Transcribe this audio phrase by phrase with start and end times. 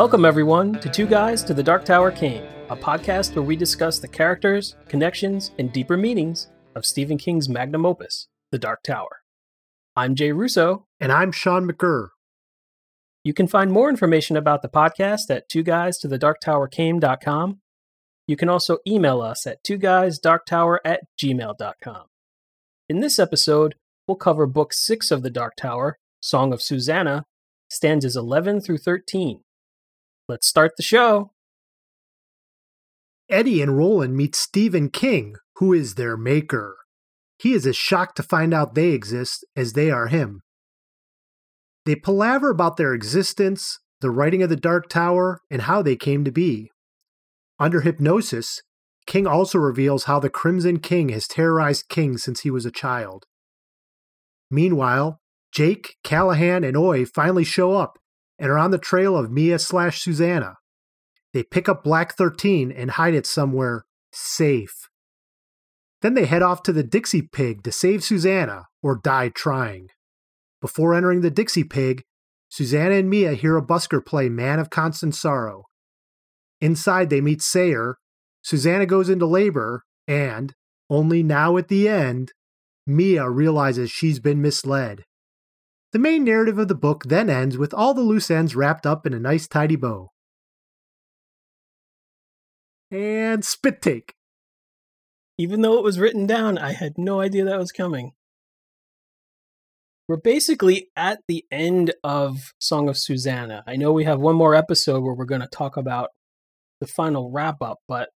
[0.00, 3.98] Welcome, everyone, to Two Guys to the Dark Tower Came, a podcast where we discuss
[3.98, 9.20] the characters, connections, and deeper meanings of Stephen King's magnum opus, The Dark Tower.
[9.94, 10.86] I'm Jay Russo.
[11.00, 12.08] And I'm Sean McGurr.
[13.24, 16.66] You can find more information about the podcast at two guys to the dark tower
[16.66, 17.60] came.com.
[18.26, 22.04] You can also email us at two guys dark tower at gmail.com.
[22.88, 23.74] In this episode,
[24.08, 27.26] we'll cover book six of The Dark Tower, Song of Susanna,
[27.68, 29.42] stanzas 11 through 13.
[30.30, 31.32] Let's start the show.
[33.28, 36.76] Eddie and Roland meet Stephen King, who is their maker.
[37.36, 40.42] He is as shocked to find out they exist as they are him.
[41.84, 46.22] They palaver about their existence, the writing of the Dark Tower, and how they came
[46.24, 46.70] to be.
[47.58, 48.62] Under hypnosis,
[49.08, 53.24] King also reveals how the Crimson King has terrorized King since he was a child.
[54.48, 55.18] Meanwhile,
[55.50, 57.98] Jake, Callahan, and Oy finally show up
[58.40, 60.54] and are on the trail of Mia slash Susanna.
[61.32, 64.88] They pick up Black 13 and hide it somewhere safe.
[66.02, 69.88] Then they head off to the Dixie Pig to save Susanna or die trying.
[70.60, 72.02] Before entering the Dixie Pig,
[72.48, 75.64] Susanna and Mia hear a busker play Man of Constant Sorrow.
[76.60, 77.96] Inside, they meet Sayre.
[78.42, 80.54] Susanna goes into labor, and,
[80.88, 82.32] only now at the end,
[82.86, 85.04] Mia realizes she's been misled.
[85.92, 89.06] The main narrative of the book then ends with all the loose ends wrapped up
[89.06, 90.12] in a nice tidy bow.
[92.92, 94.14] And spit take.
[95.36, 98.12] Even though it was written down, I had no idea that was coming.
[100.06, 103.62] We're basically at the end of Song of Susanna.
[103.66, 106.10] I know we have one more episode where we're going to talk about
[106.80, 108.10] the final wrap up, but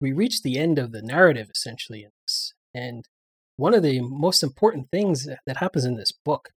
[0.00, 2.54] we reached the end of the narrative essentially in this.
[2.74, 3.06] And
[3.56, 6.50] one of the most important things that happens in this book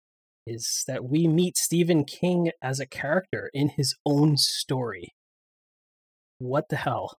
[0.46, 5.14] is that we meet Stephen King as a character in his own story.
[6.40, 7.18] What the hell?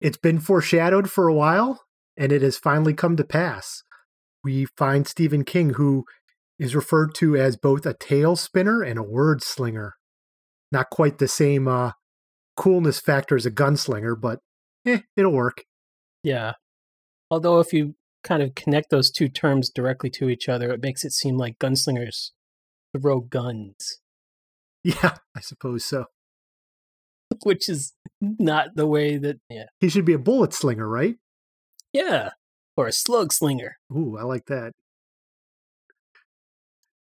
[0.00, 1.82] It's been foreshadowed for a while,
[2.16, 3.82] and it has finally come to pass.
[4.42, 6.04] We find Stephen King, who
[6.58, 9.94] is referred to as both a tale spinner and a word slinger.
[10.72, 11.92] Not quite the same uh,
[12.56, 14.40] coolness factor as a gunslinger, but
[14.86, 15.64] eh, it'll work.
[16.22, 16.52] Yeah.
[17.30, 21.04] Although, if you kind of connect those two terms directly to each other, it makes
[21.04, 22.30] it seem like gunslingers
[22.96, 24.00] throw guns.
[24.82, 26.06] Yeah, I suppose so.
[27.42, 29.38] Which is not the way that.
[29.48, 29.66] Yeah.
[29.78, 31.16] He should be a bullet slinger, right?
[31.92, 32.30] Yeah.
[32.76, 33.76] Or a slug slinger.
[33.92, 34.72] Ooh, I like that.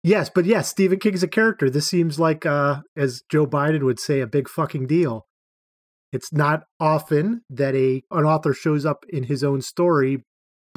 [0.04, 1.70] Yes, but yes, Stephen King's a character.
[1.70, 5.26] This seems like, uh, as Joe Biden would say, a big fucking deal.
[6.14, 10.24] It's not often that a an author shows up in his own story,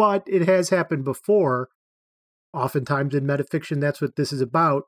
[0.01, 1.69] but it has happened before.
[2.55, 4.85] Oftentimes in metafiction, that's what this is about.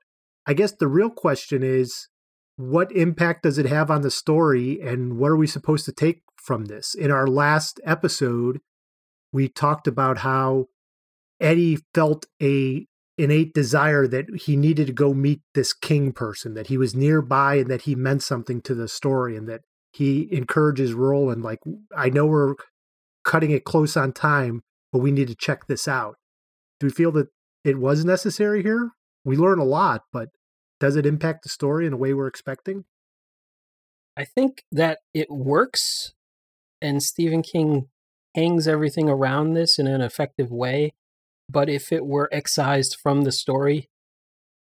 [0.46, 2.08] I guess the real question is
[2.56, 6.22] what impact does it have on the story, and what are we supposed to take
[6.42, 6.94] from this?
[6.94, 8.60] In our last episode,
[9.34, 10.68] we talked about how
[11.38, 12.86] Eddie felt a
[13.18, 17.56] innate desire that he needed to go meet this king person, that he was nearby
[17.56, 19.60] and that he meant something to the story, and that
[19.92, 21.58] he encourages Roland, like,
[21.94, 22.54] I know we're
[23.24, 24.62] cutting it close on time,
[24.92, 26.16] but we need to check this out.
[26.78, 27.28] Do we feel that
[27.64, 28.90] it was necessary here?
[29.24, 30.28] We learn a lot, but
[30.80, 32.84] does it impact the story in a way we're expecting?
[34.16, 36.12] I think that it works,
[36.80, 37.88] and Stephen King
[38.34, 40.92] hangs everything around this in an effective way.
[41.48, 43.88] But if it were excised from the story,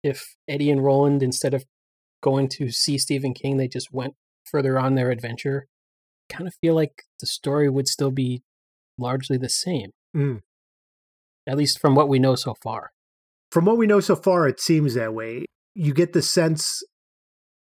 [0.02, 1.64] if Eddie and Roland, instead of
[2.22, 4.14] going to see Stephen King, they just went
[4.44, 5.66] further on their adventure,
[6.28, 8.42] kind of feel like the story would still be
[8.98, 9.90] largely the same.
[10.16, 10.40] Mm.
[11.46, 12.90] At least from what we know so far.
[13.50, 15.44] From what we know so far, it seems that way.
[15.74, 16.82] You get the sense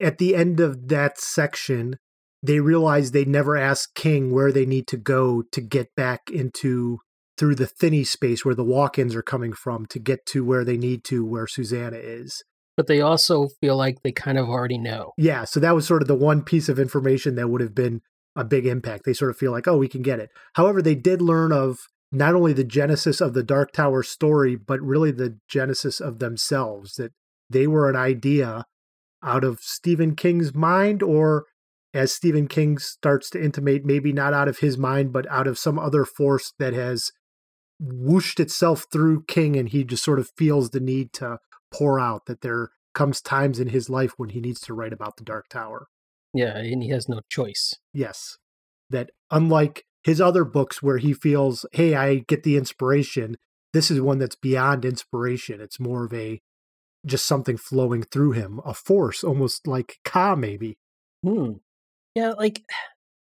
[0.00, 1.96] at the end of that section,
[2.42, 6.98] they realize they never asked King where they need to go to get back into
[7.36, 10.76] through the thinny space where the walk-ins are coming from to get to where they
[10.76, 12.44] need to where Susanna is.
[12.76, 15.12] But they also feel like they kind of already know.
[15.16, 18.02] Yeah, so that was sort of the one piece of information that would have been
[18.36, 19.04] a big impact.
[19.04, 20.30] They sort of feel like, oh, we can get it.
[20.54, 21.78] However, they did learn of
[22.14, 26.94] not only the genesis of the Dark Tower story, but really the genesis of themselves,
[26.94, 27.12] that
[27.50, 28.64] they were an idea
[29.22, 31.46] out of Stephen King's mind, or
[31.92, 35.58] as Stephen King starts to intimate, maybe not out of his mind, but out of
[35.58, 37.10] some other force that has
[37.80, 41.38] whooshed itself through King, and he just sort of feels the need to
[41.72, 45.16] pour out that there comes times in his life when he needs to write about
[45.16, 45.86] the Dark Tower.
[46.32, 47.74] Yeah, and he has no choice.
[47.92, 48.38] Yes.
[48.90, 53.36] That unlike his other books where he feels, hey, I get the inspiration.
[53.72, 55.60] This is one that's beyond inspiration.
[55.60, 56.40] It's more of a
[57.06, 60.78] just something flowing through him, a force, almost like Ka, maybe.
[61.22, 61.54] Hmm.
[62.14, 62.62] Yeah, like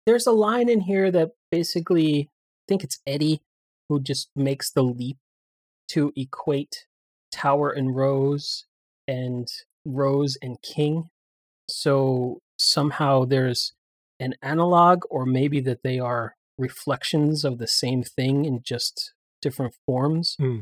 [0.05, 3.41] there's a line in here that basically, I think it's Eddie
[3.87, 5.17] who just makes the leap
[5.89, 6.85] to equate
[7.31, 8.65] Tower and Rose
[9.07, 9.47] and
[9.85, 11.09] Rose and King.
[11.67, 13.73] So somehow there's
[14.19, 19.73] an analog, or maybe that they are reflections of the same thing in just different
[19.85, 20.35] forms.
[20.39, 20.61] Mm.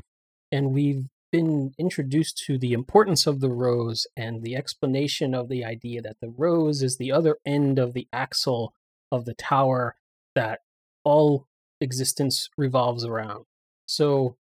[0.52, 5.64] And we've been introduced to the importance of the rose and the explanation of the
[5.64, 8.74] idea that the rose is the other end of the axle
[9.12, 9.96] of the tower
[10.36, 10.62] that
[11.04, 11.46] all
[11.82, 13.46] existence revolves around.
[13.86, 14.38] So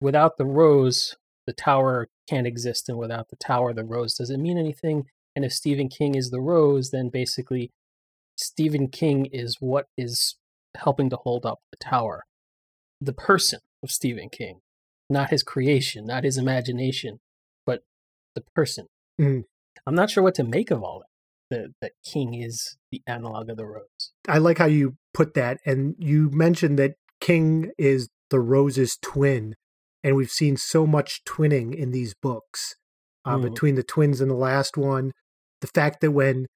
[0.00, 1.16] without the rose,
[1.46, 5.06] the tower can't exist, and without the tower, the rose doesn't mean anything.
[5.34, 7.72] And if Stephen King is the rose, then basically
[8.36, 10.36] Stephen King is what is
[10.76, 12.24] helping to hold up the tower.
[13.00, 14.60] The person of Stephen King,
[15.08, 17.20] not his creation, not his imagination,
[17.66, 17.82] but
[18.34, 18.86] the person.
[19.20, 19.44] Mm.
[19.86, 21.06] I'm not sure what to make of all that.
[21.50, 24.12] That, that King is the analog of the rose.
[24.28, 25.58] I like how you put that.
[25.66, 29.56] And you mentioned that King is the rose's twin.
[30.04, 32.76] And we've seen so much twinning in these books
[33.24, 33.42] uh, Mm.
[33.42, 35.10] between the twins in the last one.
[35.60, 36.46] The fact that when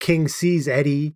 [0.00, 1.14] King sees Eddie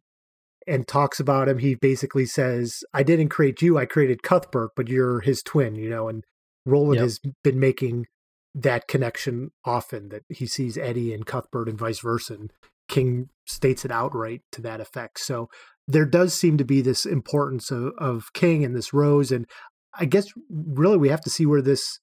[0.67, 4.89] and talks about him, he basically says, I didn't create you, I created Cuthbert, but
[4.89, 6.09] you're his twin, you know.
[6.09, 6.25] And
[6.65, 7.03] Roland Yep.
[7.03, 8.07] has been making
[8.55, 12.35] that connection often that he sees Eddie and Cuthbert and vice versa.
[12.35, 12.53] And
[12.89, 15.21] King states it outright to that effect.
[15.21, 15.49] So
[15.87, 19.31] there does seem to be this importance of, of King and this Rose.
[19.31, 19.47] And
[19.95, 22.01] I guess really we have to see where this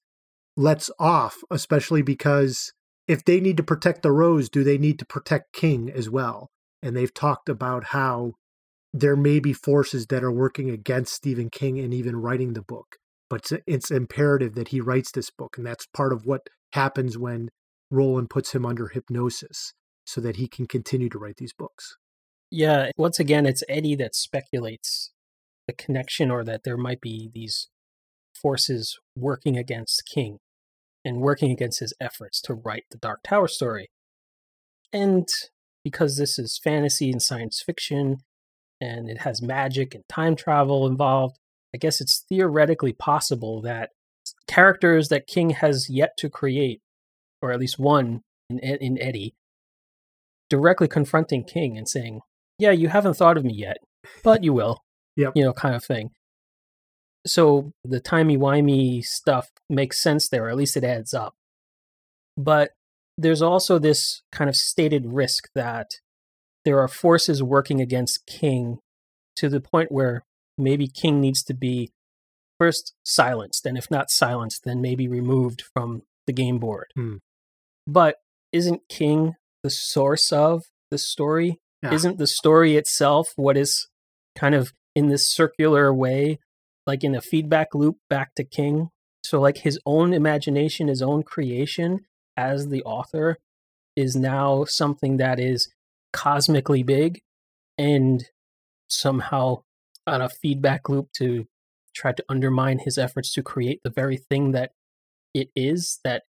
[0.56, 2.72] lets off, especially because
[3.06, 6.50] if they need to protect the Rose, do they need to protect King as well?
[6.82, 8.32] And they've talked about how
[8.96, 12.96] there may be forces that are working against Stephen King and even writing the book.
[13.28, 15.58] But it's, it's imperative that he writes this book.
[15.58, 16.42] And that's part of what
[16.72, 17.48] happens when
[17.90, 19.74] Roland puts him under hypnosis
[20.06, 21.96] so that he can continue to write these books.
[22.50, 25.10] Yeah, once again, it's Eddie that speculates
[25.66, 27.68] the connection or that there might be these
[28.40, 30.38] forces working against King
[31.04, 33.88] and working against his efforts to write the Dark Tower story.
[34.92, 35.26] And
[35.82, 38.18] because this is fantasy and science fiction
[38.84, 41.38] and it has magic and time travel involved,
[41.74, 43.90] I guess it's theoretically possible that
[44.46, 46.80] characters that King has yet to create,
[47.42, 49.34] or at least one in, in Eddie,
[50.50, 52.20] directly confronting King and saying,
[52.58, 53.78] Yeah, you haven't thought of me yet,
[54.22, 54.80] but you will.
[55.16, 55.34] Yep.
[55.36, 56.10] You know, kind of thing.
[57.24, 61.34] So the timey-wimey stuff makes sense there, or at least it adds up.
[62.36, 62.72] But
[63.16, 66.00] there's also this kind of stated risk that
[66.64, 68.78] there are forces working against King
[69.36, 70.22] to the point where
[70.56, 71.90] maybe King needs to be
[72.58, 76.86] first silenced, and if not silenced, then maybe removed from the game board.
[76.94, 77.16] Hmm.
[77.86, 78.16] But
[78.52, 81.58] isn't King the source of the story?
[81.82, 81.92] Yeah.
[81.92, 83.88] Isn't the story itself what is
[84.36, 86.38] kind of in this circular way,
[86.86, 88.90] like in a feedback loop back to King?
[89.22, 92.06] So, like his own imagination, his own creation
[92.36, 93.38] as the author
[93.96, 95.68] is now something that is
[96.14, 97.20] cosmically big
[97.76, 98.24] and
[98.88, 99.62] somehow
[100.06, 101.46] on a feedback loop to
[101.94, 104.70] try to undermine his efforts to create the very thing that
[105.34, 106.22] it is that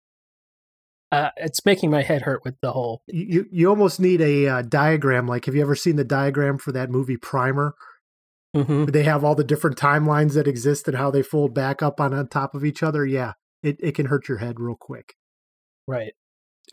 [1.11, 4.63] uh, it's making my head hurt with the whole You you almost need a uh,
[4.63, 5.27] diagram.
[5.27, 7.75] Like, have you ever seen the diagram for that movie Primer?
[8.57, 8.91] Mhm.
[8.93, 12.15] They have all the different timelines that exist and how they fold back up on
[12.15, 13.05] on top of each other.
[13.05, 15.15] Yeah, it it can hurt your head real quick.
[15.89, 16.13] right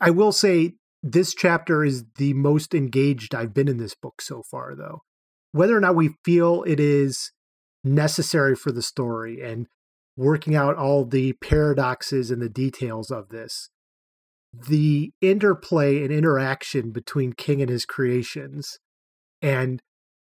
[0.00, 4.42] I will say this chapter is the most engaged I've been in this book so
[4.42, 5.02] far, though.
[5.52, 7.32] Whether or not we feel it is
[7.82, 9.66] necessary for the story and
[10.16, 13.70] working out all the paradoxes and the details of this,
[14.52, 18.78] the interplay and interaction between King and his creations
[19.40, 19.80] and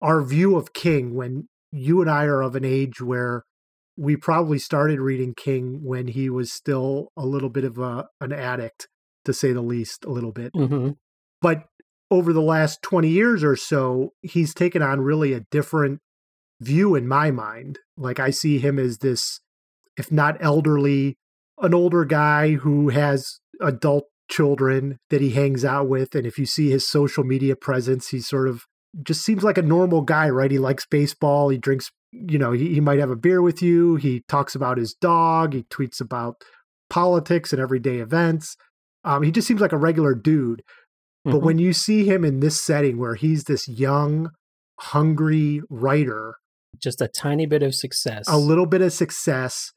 [0.02, 3.44] our view of King when you and I are of an age where
[3.96, 8.32] we probably started reading King when he was still a little bit of a an
[8.32, 8.88] addict
[9.26, 10.50] to say the least a little bit.
[10.54, 10.90] Hmm
[11.40, 11.64] but
[12.10, 16.00] over the last 20 years or so he's taken on really a different
[16.60, 17.78] view in my mind.
[17.96, 19.40] Like i see him as this
[19.96, 21.16] if not elderly
[21.60, 26.46] an older guy who has adult children that he hangs out with and if you
[26.46, 28.64] see his social media presence he sort of
[29.02, 30.50] just seems like a normal guy right?
[30.50, 33.96] He likes baseball he drinks you know he, he might have a beer with you
[33.96, 36.42] he talks about his dog he tweets about
[36.88, 38.56] politics and everyday events
[39.06, 40.62] um, he just seems like a regular dude
[41.24, 41.42] but Mhm.
[41.42, 44.30] when you see him in this setting where he's this young,
[44.78, 46.34] hungry writer,
[46.80, 49.72] just a tiny bit of success a little bit of success,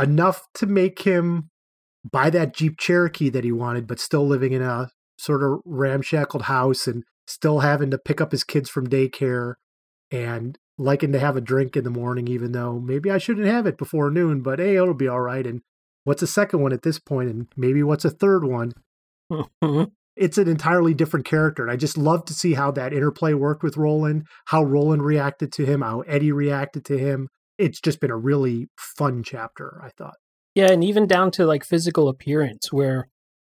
[0.00, 1.50] enough to make him
[2.10, 6.42] buy that Jeep Cherokee that he wanted, but still living in a sort of ramshackled
[6.44, 9.54] house and still having to pick up his kids from daycare
[10.10, 13.66] and liking to have a drink in the morning, even though maybe I shouldn't have
[13.66, 15.46] it before noon, but hey, it'll be all right.
[15.46, 15.60] And
[16.06, 17.00] what's a second one at this?
[17.10, 18.72] And maybe what's a third one?
[20.16, 21.62] it's an entirely different character.
[21.62, 25.52] And I just love to see how that interplay worked with Roland, how Roland reacted
[25.54, 27.28] to him, how Eddie reacted to him.
[27.58, 30.14] It's just been a really fun chapter, I thought.
[30.54, 33.08] Yeah, and even down to like physical appearance, where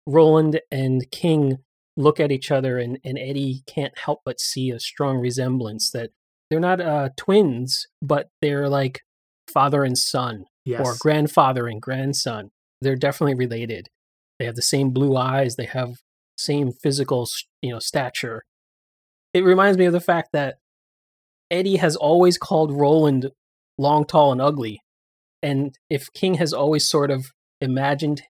[0.07, 1.57] Roland and King
[1.95, 6.09] look at each other and, and Eddie can't help but see a strong resemblance that
[6.49, 9.01] they're not uh, twins, but they're like
[9.53, 10.81] father and son yes.
[10.85, 12.51] or grandfather and grandson.
[12.81, 13.89] They're definitely related.
[14.37, 15.55] They have the same blue eyes.
[15.55, 15.97] They have
[16.37, 17.27] same physical,
[17.61, 18.43] you know, stature.
[19.33, 20.55] It reminds me of the fact that
[21.51, 23.31] Eddie has always called Roland
[23.77, 24.81] long, tall, and ugly.
[25.41, 28.23] And if King has always sort of imagined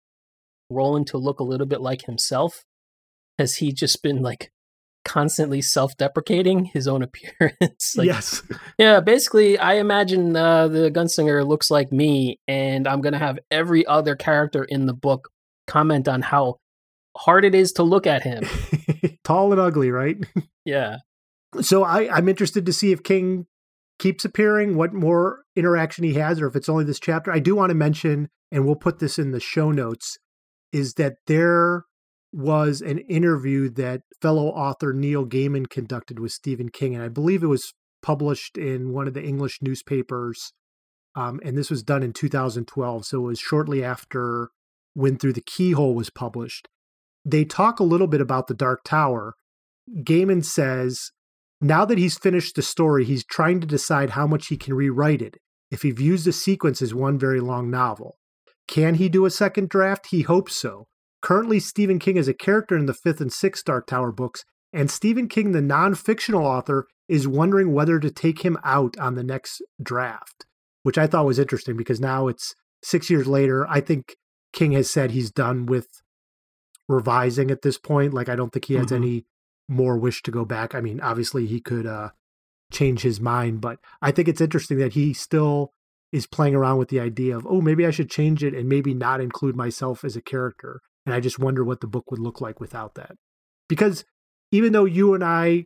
[0.70, 2.64] Roland to look a little bit like himself,
[3.38, 4.52] has he just been like
[5.06, 7.96] constantly self-deprecating his own appearance.
[7.98, 8.42] like, yes.
[8.78, 13.86] Yeah, basically, I imagine uh, the gunslinger looks like me, and I'm gonna have every
[13.86, 15.30] other character in the book
[15.68, 16.60] comment on how
[17.16, 18.44] hard it is to look at him.
[19.24, 20.18] Tall and ugly, right?
[20.66, 20.98] yeah.
[21.62, 23.48] So I, I'm interested to see if King
[23.98, 27.32] keeps appearing, what more interaction he has, or if it's only this chapter.
[27.32, 30.18] I do want to mention, and we'll put this in the show notes,
[30.72, 31.84] is that there
[32.32, 37.44] was an interview that fellow author Neil Gaiman conducted with Stephen King, and I believe
[37.44, 40.54] it was published in one of the English newspapers.
[41.16, 44.50] Um, and this was done in 2012, so it was shortly after
[44.96, 46.68] Wind Through the Keyhole was published.
[47.26, 49.34] They talk a little bit about the Dark Tower.
[50.04, 51.12] Gaiman says
[51.62, 55.22] now that he's finished the story, he's trying to decide how much he can rewrite
[55.22, 55.38] it
[55.72, 58.18] if he views the sequence as one very long novel.
[58.68, 60.08] Can he do a second draft?
[60.12, 60.88] He hopes so.
[61.22, 64.90] Currently, Stephen King is a character in the fifth and sixth Dark Tower books, and
[64.90, 69.24] Stephen King, the non fictional author, is wondering whether to take him out on the
[69.24, 70.46] next draft,
[70.84, 73.68] which I thought was interesting because now it's six years later.
[73.68, 74.16] I think
[74.54, 75.88] King has said he's done with
[76.88, 78.14] revising at this point.
[78.14, 78.96] Like, I don't think he has mm-hmm.
[78.96, 79.26] any
[79.68, 80.74] more wish to go back.
[80.74, 82.10] I mean, obviously, he could uh,
[82.72, 85.74] change his mind, but I think it's interesting that he still
[86.12, 88.94] is playing around with the idea of, oh, maybe I should change it and maybe
[88.94, 90.82] not include myself as a character.
[91.10, 93.14] And I just wonder what the book would look like without that.
[93.68, 94.06] Because
[94.52, 95.66] even though you and I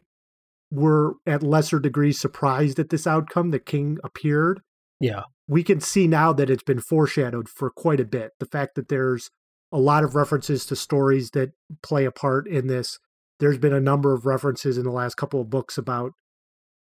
[0.72, 4.62] were at lesser degrees surprised at this outcome the King appeared,
[5.02, 8.32] yeah, we can see now that it's been foreshadowed for quite a bit.
[8.40, 9.32] The fact that there's
[9.70, 13.00] a lot of references to stories that play a part in this.
[13.42, 16.14] There's been a number of references in the last couple of books about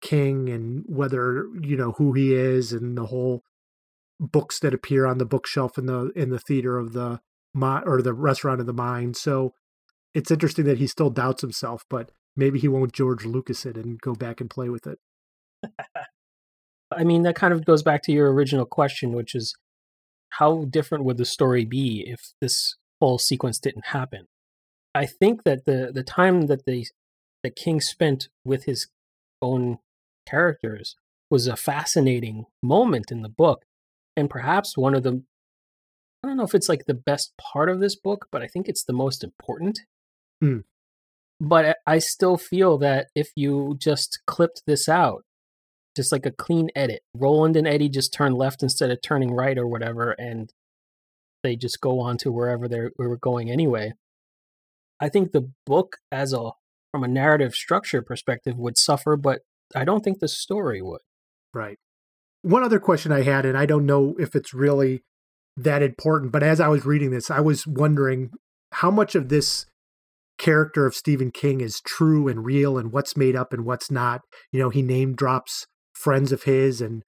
[0.02, 3.44] King and whether, you know, who he is and the whole
[4.22, 7.20] books that appear on the bookshelf in the in the theater of the
[7.56, 9.16] or the restaurant of the mind.
[9.18, 9.54] So
[10.14, 14.00] it's interesting that he still doubts himself, but maybe he won't George Lucas it and
[14.02, 15.00] go back and play with it.
[16.92, 19.56] I mean, that kind of goes back to your original question, which is
[20.30, 24.28] how different would the story be if this whole sequence didn't happen?
[24.96, 26.86] I think that the the time that the
[27.44, 28.88] the king spent with his
[29.42, 29.80] own
[30.28, 30.96] characters
[31.30, 33.64] was a fascinating moment in the book,
[34.16, 35.24] and perhaps one of the
[36.24, 38.70] I don't know if it's like the best part of this book, but I think
[38.70, 39.80] it's the most important.
[40.44, 40.64] Mm.
[41.42, 45.24] But I still feel that if you just clipped this out,
[45.96, 49.58] just like a clean edit, Roland and Eddie just turn left instead of turning right
[49.58, 50.52] or whatever, and
[51.44, 53.94] they just go on to wherever they were going anyway.
[55.00, 56.52] I think the book, as a
[56.92, 59.42] from a narrative structure perspective, would suffer, but
[59.76, 61.02] I don't think the story would.
[61.54, 61.78] Right.
[62.44, 65.04] One other question I had, and I don't know if it's really
[65.58, 66.32] that important.
[66.32, 68.32] But as I was reading this, I was wondering
[68.74, 69.66] how much of this
[70.38, 74.22] character of Stephen King is true and real and what's made up and what's not.
[74.52, 77.04] You know, he name drops friends of his and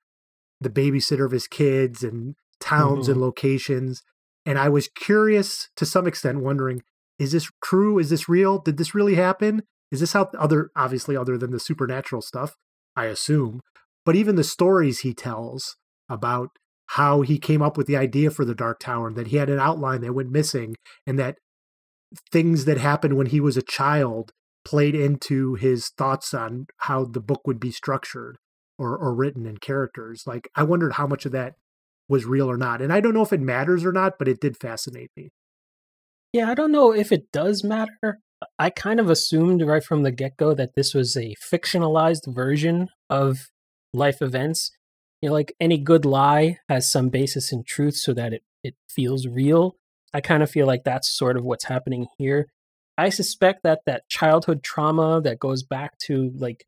[0.61, 3.13] the babysitter of his kids and towns mm-hmm.
[3.13, 4.03] and locations.
[4.45, 6.81] And I was curious to some extent, wondering,
[7.17, 7.97] is this true?
[7.97, 8.59] Is this real?
[8.59, 9.63] Did this really happen?
[9.91, 12.55] Is this how other, obviously, other than the supernatural stuff,
[12.95, 13.61] I assume,
[14.05, 15.77] but even the stories he tells
[16.09, 16.49] about
[16.87, 19.49] how he came up with the idea for the Dark Tower, and that he had
[19.49, 20.75] an outline that went missing,
[21.05, 21.37] and that
[22.31, 24.31] things that happened when he was a child
[24.63, 28.37] played into his thoughts on how the book would be structured
[28.77, 30.23] or, or written in characters.
[30.25, 31.53] Like, I wondered how much of that
[32.09, 32.81] was real or not.
[32.81, 35.29] And I don't know if it matters or not, but it did fascinate me.
[36.33, 38.19] Yeah, I don't know if it does matter.
[38.59, 42.89] I kind of assumed right from the get go that this was a fictionalized version
[43.09, 43.49] of
[43.93, 44.71] life events
[45.21, 48.75] you know, like any good lie has some basis in truth so that it, it
[48.89, 49.75] feels real.
[50.13, 52.47] I kind of feel like that's sort of what's happening here.
[52.97, 56.65] I suspect that that childhood trauma that goes back to like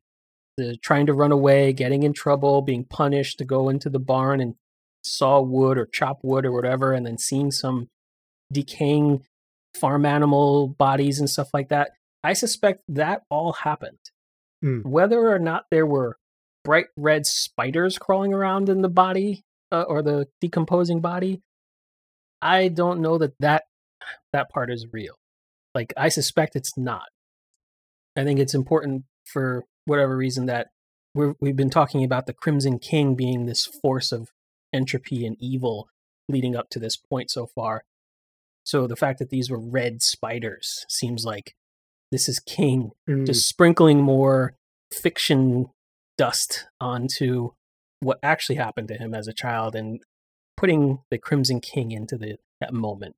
[0.58, 4.42] the trying to run away, getting in trouble, being punished to go into the barn
[4.42, 4.56] and
[5.04, 7.90] saw wood or chop wood or whatever, and then seeing some
[8.52, 9.24] decaying
[9.76, 11.92] farm animal bodies and stuff like that.
[12.24, 14.00] I suspect that all happened.
[14.64, 14.84] Mm.
[14.86, 16.18] Whether or not there were
[16.68, 21.42] bright red spiders crawling around in the body uh, or the decomposing body,
[22.42, 23.64] I don't know that that
[24.34, 25.16] that part is real.
[25.74, 27.08] Like I suspect it's not.
[28.18, 30.68] I think it's important for whatever reason that
[31.16, 34.28] we we've been talking about the Crimson King being this force of
[34.74, 35.88] entropy and evil
[36.28, 37.84] leading up to this point so far.
[38.66, 41.56] So the fact that these were red spiders seems like
[42.12, 43.26] this is King Mm.
[43.26, 44.54] just sprinkling more
[44.92, 45.68] fiction
[46.18, 47.52] dust onto
[48.00, 50.00] what actually happened to him as a child and
[50.56, 53.16] putting the Crimson King into the that moment.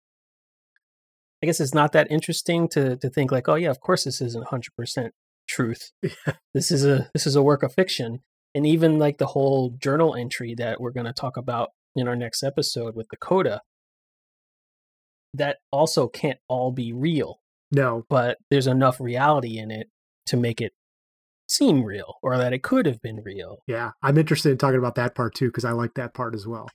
[1.42, 4.22] I guess it's not that interesting to to think like, oh yeah, of course this
[4.22, 5.14] isn't hundred percent
[5.48, 5.92] truth.
[6.54, 8.22] This is a this is a work of fiction.
[8.56, 12.44] And even like the whole journal entry that we're gonna talk about in our next
[12.44, 13.62] episode with the coda,
[15.34, 17.40] that also can't all be real
[17.72, 19.90] no, but there's enough reality in it
[20.28, 20.74] to make it
[21.52, 23.60] seem real or that it could have been real.
[23.68, 26.48] yeah, I'm interested in talking about that part too because I like that part as
[26.48, 26.68] well.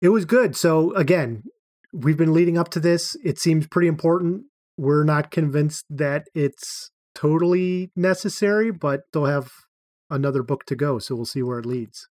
[0.00, 0.56] It was good.
[0.56, 1.44] So again,
[1.92, 3.16] we've been leading up to this.
[3.24, 4.44] It seems pretty important.
[4.76, 9.50] We're not convinced that it's totally necessary, but they'll have
[10.10, 12.08] another book to go, so we'll see where it leads.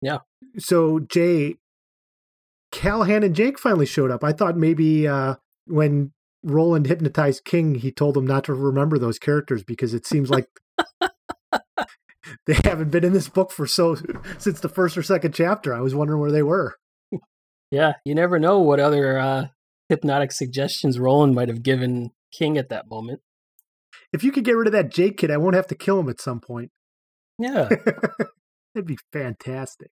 [0.00, 0.18] Yeah.
[0.58, 1.56] So Jay,
[2.70, 4.22] Callahan and Jake finally showed up.
[4.22, 5.34] I thought maybe uh,
[5.66, 10.30] when Roland hypnotized King, he told him not to remember those characters because it seems
[10.30, 10.46] like
[12.46, 13.96] they haven't been in this book for so
[14.38, 15.74] since the first or second chapter.
[15.74, 16.76] I was wondering where they were.
[17.70, 19.46] Yeah, you never know what other uh,
[19.88, 23.20] hypnotic suggestions Roland might have given King at that moment.
[24.12, 26.08] If you could get rid of that Jake kid, I won't have to kill him
[26.08, 26.70] at some point.
[27.38, 27.68] Yeah,
[28.74, 29.90] That'd be fantastic.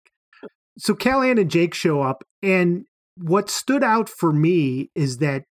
[0.79, 2.85] So Callahan and Jake show up, and
[3.17, 5.45] what stood out for me is that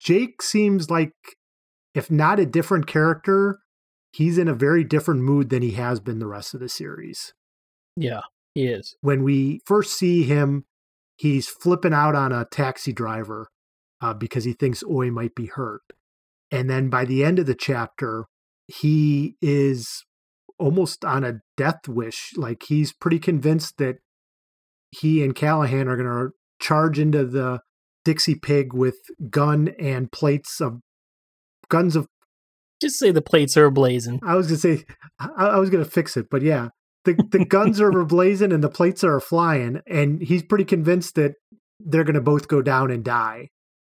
[0.00, 1.12] Jake seems like,
[1.94, 3.58] if not a different character,
[4.12, 7.32] he's in a very different mood than he has been the rest of the series.
[7.96, 8.20] yeah,
[8.54, 8.96] he is.
[9.00, 10.64] When we first see him,
[11.16, 13.48] he's flipping out on a taxi driver
[14.00, 15.82] uh, because he thinks Oy might be hurt.
[16.50, 18.26] And then by the end of the chapter,
[18.68, 20.04] he is
[20.58, 22.32] almost on a death wish.
[22.36, 23.96] Like he's pretty convinced that
[24.90, 27.60] he and Callahan are going to charge into the
[28.04, 28.96] Dixie Pig with
[29.30, 30.80] gun and plates of
[31.68, 32.06] guns of.
[32.82, 34.18] Just say the plates are blazing.
[34.24, 34.84] I was to say,
[35.20, 36.70] I, I was going to fix it, but yeah,
[37.04, 41.34] the the guns are blazing and the plates are flying, and he's pretty convinced that
[41.78, 43.50] they're going to both go down and die.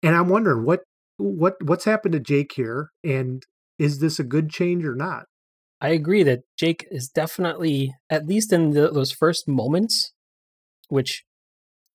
[0.04, 0.80] And I'm wondering what
[1.16, 3.42] what what's happened to Jake here, and
[3.76, 5.24] is this a good change or not?
[5.80, 10.12] I agree that Jake is definitely, at least in the, those first moments,
[10.88, 11.24] which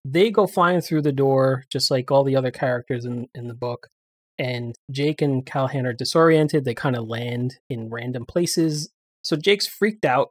[0.05, 3.53] they go flying through the door just like all the other characters in, in the
[3.53, 3.87] book.
[4.41, 6.65] And Jake and Callahan are disoriented.
[6.65, 8.89] They kind of land in random places.
[9.21, 10.29] So Jake's freaked out.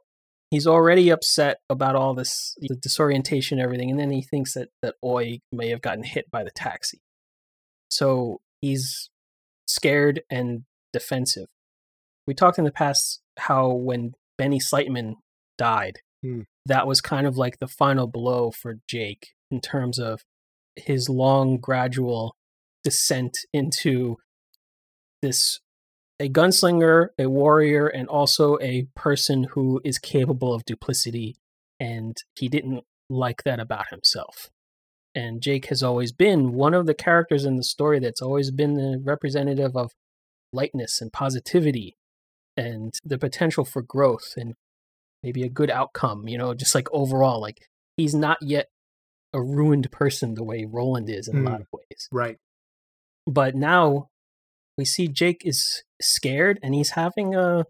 [0.49, 3.89] He's already upset about all this the disorientation and everything.
[3.89, 6.99] And then he thinks that, that Oy may have gotten hit by the taxi.
[7.89, 9.09] So he's
[9.67, 11.47] scared and defensive.
[12.27, 15.15] We talked in the past how when Benny Slightman
[15.57, 16.41] died, Hmm.
[16.67, 20.21] that was kind of like the final blow for Jake in terms of
[20.75, 22.35] his long, gradual
[22.83, 24.17] descent into
[25.21, 25.59] this
[26.19, 31.35] a gunslinger, a warrior, and also a person who is capable of duplicity.
[31.79, 34.51] And he didn't like that about himself.
[35.15, 38.75] And Jake has always been one of the characters in the story that's always been
[38.75, 39.91] the representative of
[40.53, 41.97] lightness and positivity
[42.55, 44.53] and the potential for growth and
[45.23, 47.67] maybe a good outcome, you know, just like overall, like
[47.97, 48.67] he's not yet
[49.33, 51.61] a ruined person the way Roland is in a lot Mm.
[51.61, 52.07] of ways.
[52.11, 52.37] Right.
[53.27, 54.09] But now
[54.77, 57.65] we see Jake is scared and he's having a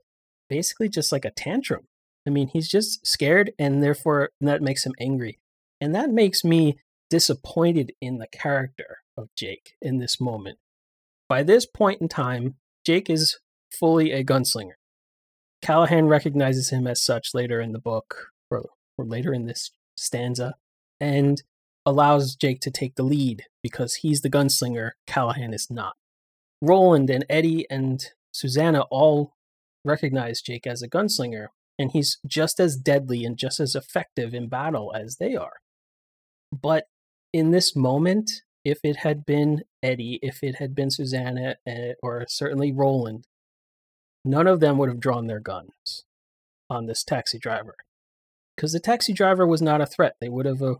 [0.49, 1.87] basically just like a tantrum.
[2.27, 5.39] I mean, he's just scared and therefore that makes him angry.
[5.79, 6.77] And that makes me
[7.09, 10.59] disappointed in the character of Jake in this moment.
[11.27, 13.39] By this point in time, Jake is
[13.71, 14.75] fully a gunslinger.
[15.61, 18.65] Callahan recognizes him as such later in the book, or,
[18.97, 20.55] or later in this stanza,
[20.99, 21.43] and
[21.85, 25.95] allows Jake to take the lead because he's the gunslinger, Callahan is not.
[26.61, 29.33] Roland and Eddie and Susanna all
[29.83, 31.47] recognize Jake as a gunslinger,
[31.79, 35.53] and he's just as deadly and just as effective in battle as they are.
[36.51, 36.85] But
[37.33, 38.29] in this moment,
[38.63, 43.25] if it had been Eddie, if it had been Susanna, eh, or certainly Roland,
[44.23, 46.05] none of them would have drawn their guns
[46.69, 47.75] on this taxi driver.
[48.55, 50.17] Because the taxi driver was not a threat.
[50.21, 50.75] They would have uh,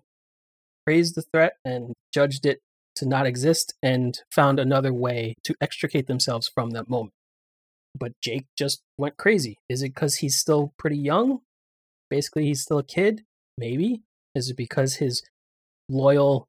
[0.85, 2.59] praised the threat and judged it
[2.95, 7.13] to not exist and found another way to extricate themselves from that moment.
[7.97, 9.57] But Jake just went crazy.
[9.69, 11.39] Is it because he's still pretty young?
[12.09, 13.23] Basically, he's still a kid?
[13.57, 14.01] Maybe.
[14.35, 15.23] Is it because his
[15.89, 16.47] loyal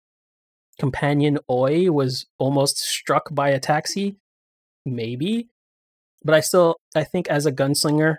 [0.79, 4.16] companion Oy was almost struck by a taxi?
[4.87, 5.49] Maybe.
[6.25, 8.18] But I still, I think as a gunslinger,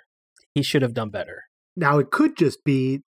[0.53, 1.45] he should have done better.
[1.75, 3.01] Now, it could just be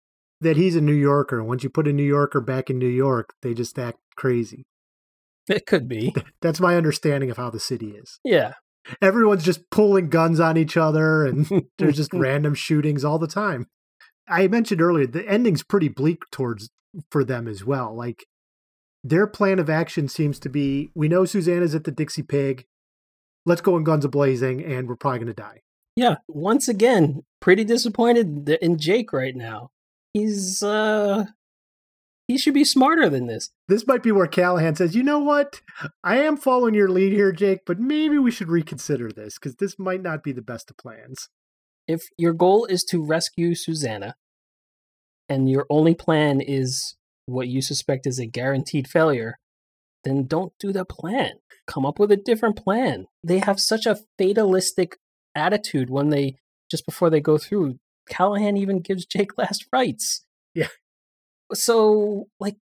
[0.43, 1.43] that he's a New Yorker.
[1.43, 4.65] Once you put a New Yorker back in New York, they just act crazy.
[5.49, 6.15] It could be.
[6.41, 8.21] That's my understanding of how the city is.
[8.25, 8.55] Yeah.
[9.01, 11.47] Everyone's just pulling guns on each other and
[11.79, 13.67] there's just random shootings all the time.
[14.29, 16.71] I mentioned earlier the ending's pretty bleak towards
[17.11, 17.95] for them as well.
[17.97, 18.27] Like
[19.05, 22.67] their plan of action seems to be we know Susanna's at the Dixie Pig.
[23.45, 25.63] Let's go in guns a blazing and we're probably going to die.
[25.97, 29.71] Yeah, once again, pretty disappointed in Jake right now.
[30.13, 31.27] He's uh
[32.29, 33.51] he should be smarter than this.
[33.69, 35.61] This might be where Callahan says, "You know what?
[36.05, 39.79] I am following your lead here, Jake, but maybe we should reconsider this because this
[39.79, 41.29] might not be the best of plans."
[41.89, 44.15] If your goal is to rescue Susanna
[45.29, 46.97] and your only plan is
[47.27, 49.39] what you suspect is a guaranteed failure,
[50.05, 51.39] then don't do the plan.
[51.67, 53.07] Come up with a different plan.
[53.23, 54.99] They have such a fatalistic
[55.35, 56.37] attitude when they
[56.71, 57.79] just before they go through.
[58.09, 60.25] Callahan even gives Jake last rites.
[60.55, 60.69] Yeah.
[61.55, 62.57] So, like,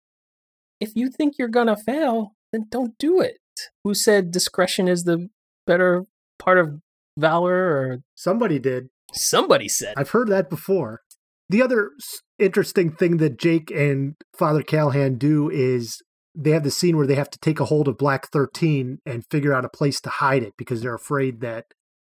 [0.80, 3.38] if you think you're gonna fail, then don't do it.
[3.84, 5.30] Who said discretion is the
[5.66, 6.06] better
[6.38, 6.80] part of
[7.18, 7.56] valor?
[7.56, 8.90] Or somebody did.
[9.14, 9.96] Somebody said.
[9.98, 11.02] I've heard that before.
[11.50, 11.92] The other
[12.38, 16.02] interesting thing that Jake and Father Callahan do is
[16.36, 19.26] they have the scene where they have to take a hold of Black 13 and
[19.32, 21.66] figure out a place to hide it because they're afraid that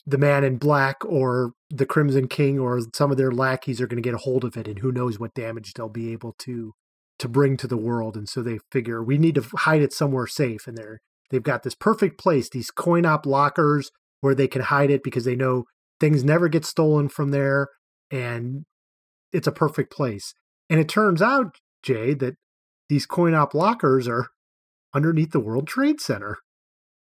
[0.06, 4.02] the man in black or the Crimson King or some of their lackeys are going
[4.02, 6.74] to get a hold of it and who knows what damage they'll be able to
[7.20, 10.28] to bring to the world and so they figure we need to hide it somewhere
[10.28, 14.64] safe and they're they've got this perfect place these coin op lockers where they can
[14.64, 15.64] hide it because they know
[16.00, 17.68] things never get stolen from there
[18.12, 18.66] and
[19.34, 20.34] it's a perfect place.
[20.70, 22.36] And it turns out jay that
[22.88, 24.28] these coin op lockers are
[24.94, 26.38] underneath the world trade center.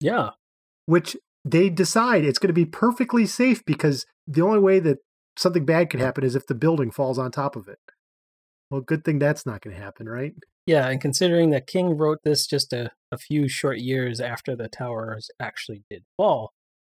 [0.01, 0.31] Yeah.
[0.85, 1.15] Which
[1.51, 4.99] they decide it's going to be perfectly safe because the only way that
[5.37, 7.79] something bad could happen is if the building falls on top of it.
[8.69, 10.33] Well, good thing that's not going to happen, right?
[10.65, 14.67] Yeah, and considering that King wrote this just a, a few short years after the
[14.67, 16.51] towers actually did fall,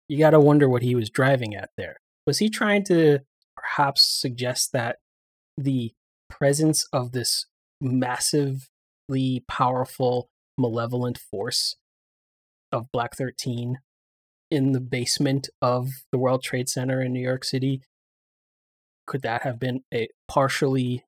[0.09, 1.97] you got to wonder what he was driving at there.
[2.27, 3.21] Was he trying to
[3.57, 4.97] perhaps suggest that
[5.57, 5.93] the
[6.29, 7.47] presence of this
[7.81, 11.77] massively powerful, malevolent force
[12.71, 13.79] of Black 13
[14.53, 17.81] in the basement of the World Trade Center in New York City.
[19.07, 21.05] Could that have been a partially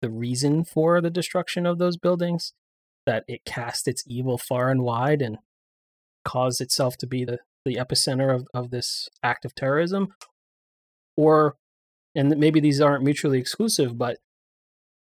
[0.00, 2.52] the reason for the destruction of those buildings?
[3.06, 5.38] That it cast its evil far and wide and
[6.24, 10.14] caused itself to be the, the epicenter of, of this act of terrorism?
[11.16, 11.56] Or,
[12.14, 14.18] and maybe these aren't mutually exclusive, but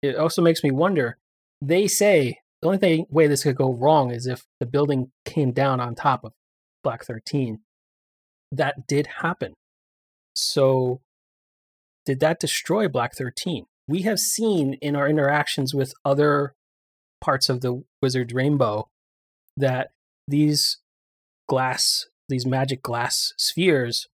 [0.03, 1.19] it also makes me wonder
[1.61, 5.51] they say the only thing, way this could go wrong is if the building came
[5.51, 6.33] down on top of
[6.89, 7.59] Black 13.
[8.51, 9.53] That did happen.
[10.35, 11.03] So,
[12.07, 13.67] did that destroy Black 13?
[13.87, 16.55] We have seen in our interactions with other
[17.21, 18.89] parts of the Wizard's Rainbow
[19.55, 19.91] that
[20.27, 20.79] these
[21.47, 24.07] glass, these magic glass spheres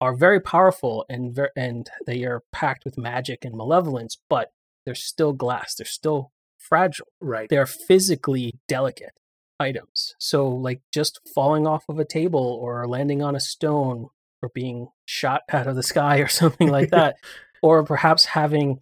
[0.00, 4.50] are very powerful and ver- and they are packed with magic and malevolence, but
[4.84, 5.76] they're still glass.
[5.76, 7.06] They're still fragile.
[7.20, 7.48] Right.
[7.48, 9.12] They're physically delicate
[9.58, 10.14] items.
[10.18, 14.08] So, like just falling off of a table or landing on a stone
[14.42, 17.16] or being shot out of the sky or something like that.
[17.62, 18.80] or perhaps having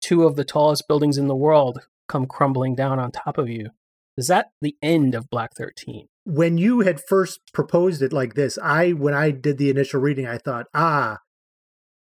[0.00, 3.70] two of the tallest buildings in the world come crumbling down on top of you.
[4.16, 6.08] Is that the end of Black 13?
[6.24, 10.26] When you had first proposed it like this, I, when I did the initial reading,
[10.26, 11.18] I thought, ah,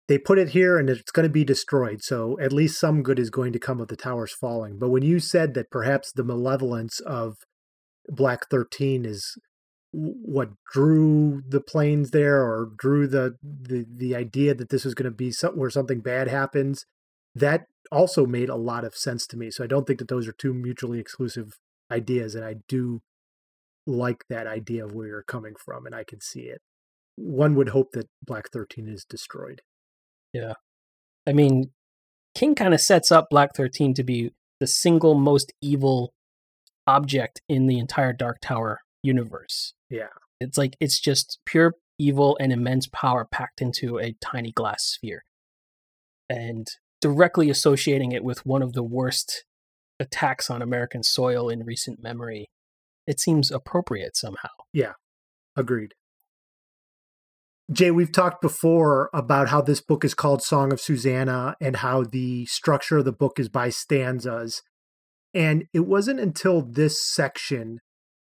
[0.08, 2.02] they put it here and it's going to be destroyed.
[2.02, 4.78] So at least some good is going to come of the towers falling.
[4.78, 7.36] But when you said that perhaps the malevolence of
[8.10, 9.38] Black 13 is
[9.92, 15.10] what drew the planes there or drew the the, the idea that this was going
[15.10, 16.84] to be something where something bad happens?
[17.34, 20.28] That also made a lot of sense to me so i don't think that those
[20.28, 21.58] are two mutually exclusive
[21.90, 23.00] ideas and i do
[23.86, 26.60] like that idea of where you're coming from and i can see it.
[27.16, 29.62] One would hope that black 13 is destroyed.
[30.32, 30.54] Yeah.
[31.26, 31.70] I mean
[32.34, 36.12] king kind of sets up black 13 to be the single most evil
[36.90, 39.74] object in the entire Dark Tower universe.
[39.88, 40.08] Yeah.
[40.40, 45.22] It's like it's just pure evil and immense power packed into a tiny glass sphere.
[46.28, 46.66] And
[47.00, 49.44] directly associating it with one of the worst
[49.98, 52.48] attacks on American soil in recent memory,
[53.06, 54.48] it seems appropriate somehow.
[54.72, 54.92] Yeah.
[55.56, 55.94] Agreed.
[57.72, 62.02] Jay, we've talked before about how this book is called Song of Susanna and how
[62.02, 64.62] the structure of the book is by stanzas.
[65.32, 67.78] And it wasn't until this section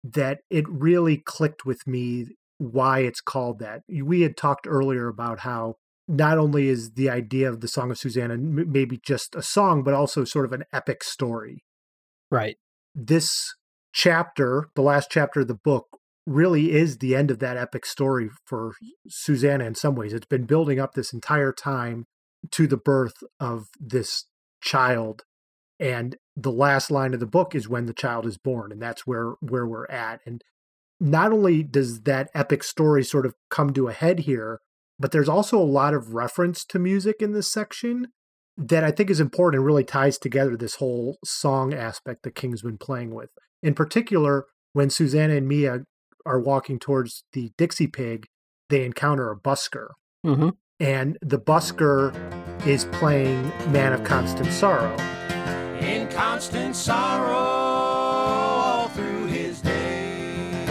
[0.04, 2.26] that it really clicked with me
[2.58, 3.82] why it's called that.
[3.90, 5.76] We had talked earlier about how
[6.08, 9.94] not only is the idea of the Song of Susanna maybe just a song, but
[9.94, 11.64] also sort of an epic story.
[12.30, 12.58] Right.
[12.94, 13.56] This
[13.92, 15.88] chapter, the last chapter of the book,
[16.28, 18.74] really is the end of that epic story for
[19.08, 20.14] Susanna in some ways.
[20.14, 22.06] It's been building up this entire time
[22.52, 24.26] to the birth of this
[24.62, 25.24] child.
[25.80, 29.08] And the last line of the book is when the child is born, and that's
[29.08, 30.22] where where we're at.
[30.26, 30.44] And
[31.00, 34.60] not only does that epic story sort of come to a head here,
[35.00, 38.08] but there's also a lot of reference to music in this section
[38.58, 42.62] that I think is important and really ties together this whole song aspect that King's
[42.62, 43.30] been playing with.
[43.62, 45.82] In particular, when Susanna and Mia
[46.26, 48.28] are walking towards the Dixie Pig,
[48.70, 49.90] they encounter a busker.
[50.26, 50.50] Mm-hmm.
[50.80, 52.16] And the busker
[52.66, 54.96] is playing Man of Constant Sorrow.
[56.16, 60.70] Constant sorrow all through his days.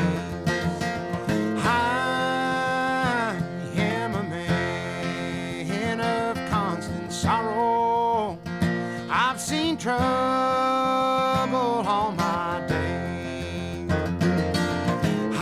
[1.62, 3.36] I
[3.76, 8.38] am a man of constant sorrow.
[9.10, 9.98] I've seen trouble
[11.86, 13.90] all my days.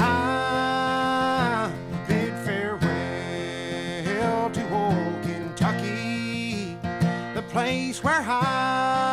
[0.01, 1.71] I
[2.09, 2.81] bid farewell
[4.51, 6.77] to old Kentucky,
[7.35, 9.12] the place where I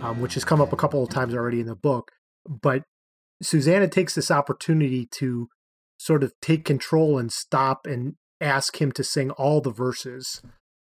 [0.00, 2.12] um, which has come up a couple of times already in the book.
[2.48, 2.82] But
[3.42, 5.48] Susanna takes this opportunity to
[5.98, 10.42] sort of take control and stop and ask him to sing all the verses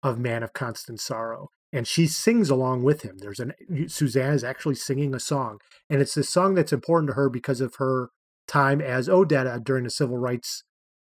[0.02, 1.48] of Man of Constant Sorrow.
[1.72, 3.18] And she sings along with him.
[3.18, 3.52] There's an
[3.88, 5.58] Susanna is actually singing a song,
[5.90, 8.10] and it's this song that's important to her because of her
[8.46, 10.62] time as Odetta during the civil rights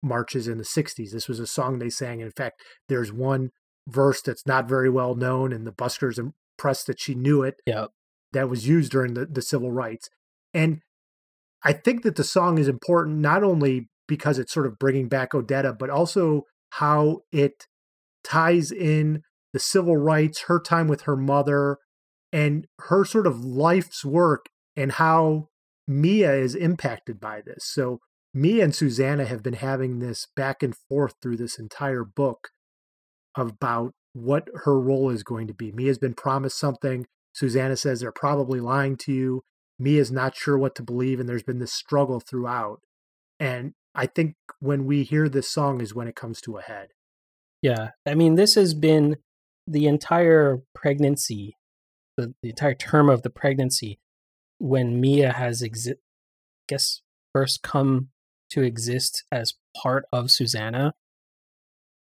[0.02, 1.12] marches in the 60s.
[1.12, 2.22] This was a song they sang.
[2.22, 3.50] In fact, there's one
[3.88, 6.18] verse that's not very well known, and the buskers
[6.58, 7.88] impressed that she knew it Yeah.
[8.34, 10.10] that was used during the, the civil rights.
[10.54, 10.82] And
[11.64, 15.32] I think that the song is important not only because it's sort of bringing back
[15.32, 17.66] Odetta, but also how it
[18.24, 19.22] ties in
[19.54, 21.78] the civil rights, her time with her mother,
[22.32, 25.48] and her sort of life's work and how
[25.88, 27.66] Mia is impacted by this.
[27.66, 28.00] So
[28.34, 32.50] Mia and Susanna have been having this back and forth through this entire book
[33.36, 35.72] about what her role is going to be.
[35.72, 37.06] Mia's been promised something.
[37.34, 39.44] Susanna says they're probably lying to you.
[39.80, 42.82] Mia's not sure what to believe, and there's been this struggle throughout.
[43.40, 46.90] And I think when we hear this song is when it comes to a head.
[47.62, 47.90] Yeah.
[48.06, 49.18] I mean, this has been
[49.68, 51.58] the entire pregnancy,
[52.16, 54.00] the, the entire term of the pregnancy,
[54.58, 56.00] when Mia has, exi-
[56.68, 57.02] guess,
[57.34, 58.10] first come
[58.50, 60.94] to exist as part of Susanna,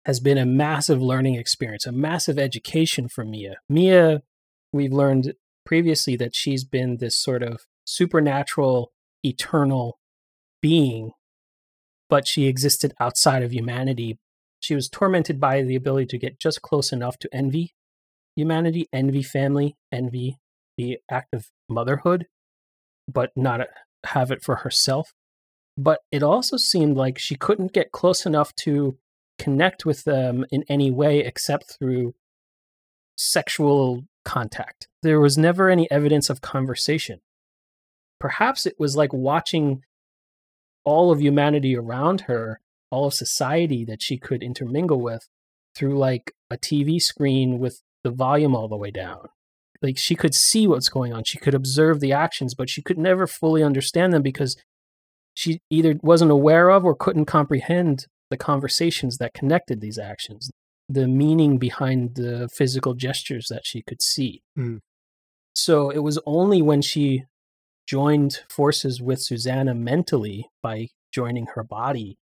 [0.06, 3.56] has been a massive learning experience, a massive education for Mia.
[3.70, 4.22] Mia,
[4.72, 5.34] we've learned
[5.66, 8.92] previously that she's been this sort of supernatural,
[9.24, 9.98] eternal
[10.62, 11.12] being,
[12.10, 14.20] but she existed outside of humanity
[14.66, 17.76] she was tormented by the ability to get just close enough to envy
[18.36, 20.40] humanity, envy family, envy
[20.76, 22.26] the act of motherhood,
[23.08, 23.62] but not
[24.06, 25.14] have it for herself.
[25.78, 28.98] But it also seemed like she couldn't get close enough to
[29.38, 32.14] connect with them in any way except through
[33.18, 34.88] sexual contact.
[35.04, 37.20] There was never any evidence of conversation.
[38.20, 39.82] Perhaps it was like watching
[40.84, 42.60] all of humanity around her
[42.92, 45.28] all of society that she could intermingle with
[45.76, 49.28] through like a TV screen with the volume all the way down.
[49.82, 52.98] Like she could see what's going on, she could observe the actions, but she could
[52.98, 54.56] never fully understand them because
[55.34, 60.52] she either wasn't aware of or couldn't comprehend the conversations that connected these actions,
[60.90, 64.42] the meaning behind the physical gestures that she could see.
[64.58, 64.80] Mm.
[65.54, 67.24] So it was only when she
[67.88, 72.18] joined forces with Susanna mentally by joining her body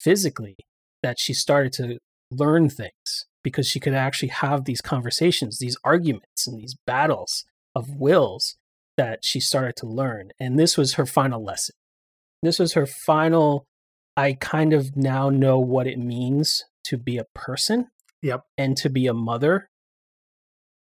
[0.00, 0.56] physically
[1.02, 1.98] that she started to
[2.30, 7.96] learn things because she could actually have these conversations, these arguments, and these battles of
[7.96, 8.56] wills
[8.96, 10.30] that she started to learn.
[10.38, 11.74] And this was her final lesson.
[12.42, 13.64] This was her final,
[14.18, 17.86] I kind of now know what it means to be a person.
[18.20, 18.42] Yep.
[18.56, 19.68] and to be a mother.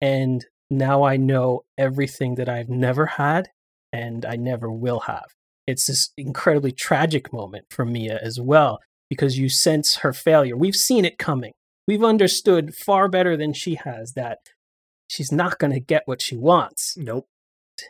[0.01, 3.51] And now I know everything that I've never had
[3.93, 5.27] and I never will have.
[5.65, 10.57] It's this incredibly tragic moment for Mia as well because you sense her failure.
[10.57, 11.53] We've seen it coming.
[11.87, 14.39] We've understood far better than she has that
[15.07, 16.97] she's not going to get what she wants.
[16.97, 17.27] Nope.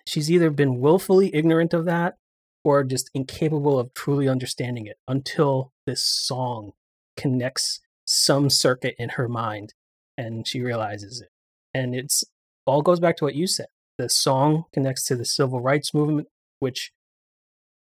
[0.06, 2.16] She's either been willfully ignorant of that
[2.64, 6.72] or just incapable of truly understanding it until this song
[7.16, 9.74] connects some circuit in her mind
[10.16, 11.28] and she realizes it.
[11.72, 12.24] And it's
[12.66, 13.66] all goes back to what you said.
[13.98, 16.92] The song connects to the civil rights movement, which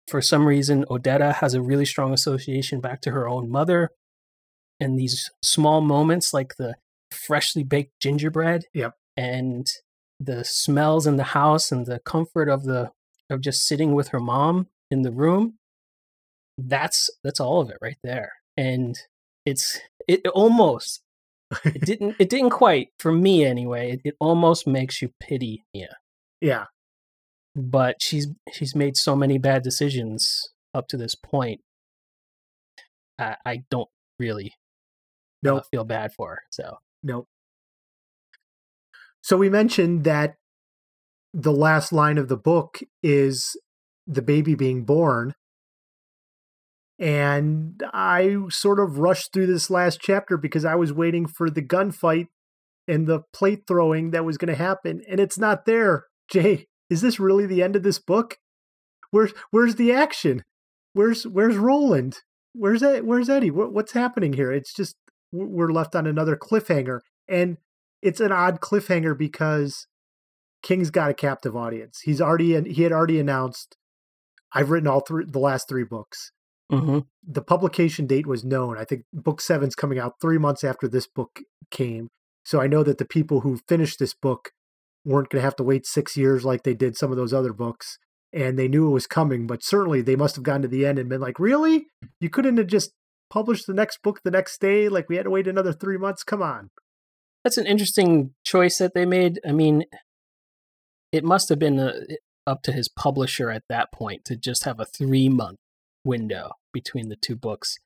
[0.08, 3.90] for some reason Odetta has a really strong association back to her own mother.
[4.80, 6.76] And these small moments like the
[7.12, 8.96] freshly baked gingerbread Yep.
[9.16, 9.68] and
[10.20, 12.92] the smells in the house and the comfort of the
[13.34, 15.56] of just sitting with her mom in the room
[16.58, 18.96] that's that's all of it right there and
[19.46, 21.02] it's it almost
[21.66, 25.98] it didn't it didn't quite for me anyway it, it almost makes you pity Mia
[26.42, 26.66] Yeah.
[27.56, 31.62] but she's she's made so many bad decisions up to this point
[33.20, 34.50] I, I don't really uh,
[35.44, 35.64] Nope.
[35.72, 37.28] feel bad for her so Nope.
[39.22, 40.36] So we mentioned that
[41.34, 43.58] the last line of the book is
[44.06, 45.34] the baby being born.
[47.00, 51.62] And I sort of rushed through this last chapter because I was waiting for the
[51.62, 52.28] gunfight
[52.88, 56.06] and the plate throwing that was going to happen, and it's not there.
[56.30, 58.38] Jay, is this really the end of this book?
[59.12, 60.44] Where's where's the action?
[60.94, 62.20] Where's where's Roland?
[62.54, 63.52] Where's Ed, where's Eddie?
[63.52, 64.52] What, what's happening here?
[64.52, 64.96] It's just
[65.32, 67.58] we're left on another cliffhanger, and
[68.02, 69.88] it's an odd cliffhanger because
[70.64, 72.00] King's got a captive audience.
[72.04, 73.76] He's already he had already announced.
[74.54, 76.32] I've written all three the last three books.
[76.72, 78.78] hmm The publication date was known.
[78.78, 82.08] I think book seven's coming out three months after this book came.
[82.44, 84.52] So I know that the people who finished this book
[85.06, 87.54] weren't going to have to wait six years like they did some of those other
[87.54, 87.98] books.
[88.32, 90.98] And they knew it was coming, but certainly they must have gotten to the end
[90.98, 91.86] and been like, really?
[92.20, 92.92] You couldn't have just
[93.30, 94.90] published the next book the next day?
[94.90, 96.24] Like we had to wait another three months?
[96.24, 96.70] Come on.
[97.44, 99.40] that's an interesting choice that they made.
[99.48, 99.84] I mean,
[101.14, 101.94] it must have been uh
[102.46, 105.60] up to his publisher at that point to just have a three month
[106.04, 107.78] window between the two books,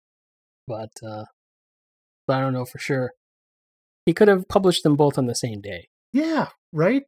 [0.68, 1.26] but uh,
[2.28, 3.12] I don't know for sure.
[4.06, 5.90] He could have published them both on the same day.
[6.13, 7.04] Yeah, right?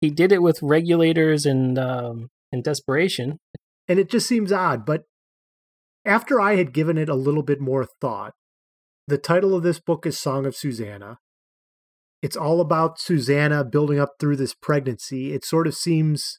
[0.00, 3.38] He did it with regulators and um, and desperation.
[3.88, 4.86] and it just seems odd.
[4.86, 5.02] But
[6.04, 8.32] after I had given it a little bit more thought,
[9.08, 11.18] the title of this book is Song of Susanna.
[12.22, 15.34] It's all about Susanna building up through this pregnancy.
[15.34, 16.38] It sort of seems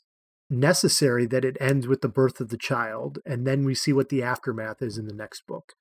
[0.50, 4.08] necessary that it ends with the birth of the child, and then we see what
[4.08, 5.74] the aftermath is in the next book.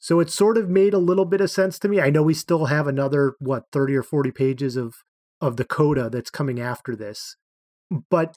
[0.00, 2.00] So it sort of made a little bit of sense to me.
[2.00, 4.96] I know we still have another what 30 or 40 pages of
[5.40, 7.36] of the coda that's coming after this.
[8.10, 8.36] But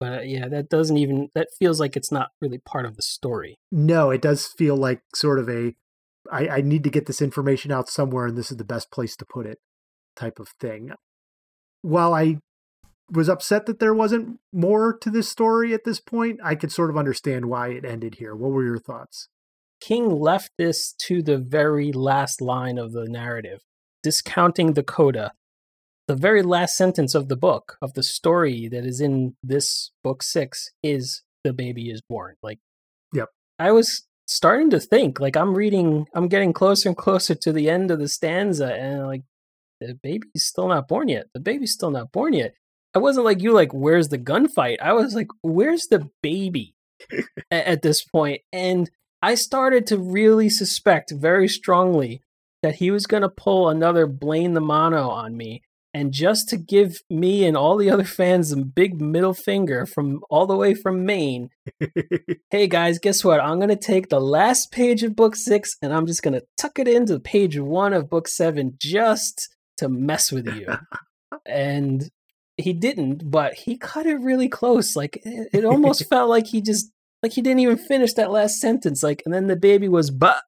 [0.00, 3.02] But uh, yeah, that doesn't even that feels like it's not really part of the
[3.02, 3.58] story.
[3.70, 5.74] No, it does feel like sort of a
[6.30, 9.16] I, I need to get this information out somewhere and this is the best place
[9.16, 9.58] to put it
[10.20, 10.92] type of thing.
[11.82, 12.38] While I
[13.10, 16.90] was upset that there wasn't more to this story at this point, I could sort
[16.90, 18.34] of understand why it ended here.
[18.34, 19.28] What were your thoughts?
[19.80, 23.60] King left this to the very last line of the narrative,
[24.02, 25.32] discounting the coda.
[26.06, 30.22] The very last sentence of the book, of the story that is in this book
[30.22, 32.34] six, is the baby is born.
[32.42, 32.58] Like,
[33.14, 33.28] Yep.
[33.58, 37.70] I was starting to think, like, I'm reading, I'm getting closer and closer to the
[37.70, 39.22] end of the stanza, and like,
[39.80, 41.26] the baby's still not born yet.
[41.34, 42.54] The baby's still not born yet.
[42.94, 44.78] I wasn't like you, like, where's the gunfight?
[44.82, 46.74] I was like, where's the baby
[47.50, 48.42] at this point?
[48.52, 48.90] And
[49.22, 52.22] I started to really suspect very strongly
[52.62, 55.62] that he was going to pull another Blaine the Mono on me.
[55.92, 60.22] And just to give me and all the other fans a big middle finger from
[60.30, 61.50] all the way from Maine,
[62.50, 63.40] hey guys, guess what?
[63.40, 66.46] I'm going to take the last page of book six and I'm just going to
[66.56, 69.48] tuck it into page one of book seven just
[69.80, 70.66] to mess with you.
[71.46, 72.08] and
[72.56, 74.96] he didn't, but he cut it really close.
[74.96, 76.90] Like it, it almost felt like he just
[77.22, 79.02] like he didn't even finish that last sentence.
[79.02, 80.42] Like, and then the baby was but,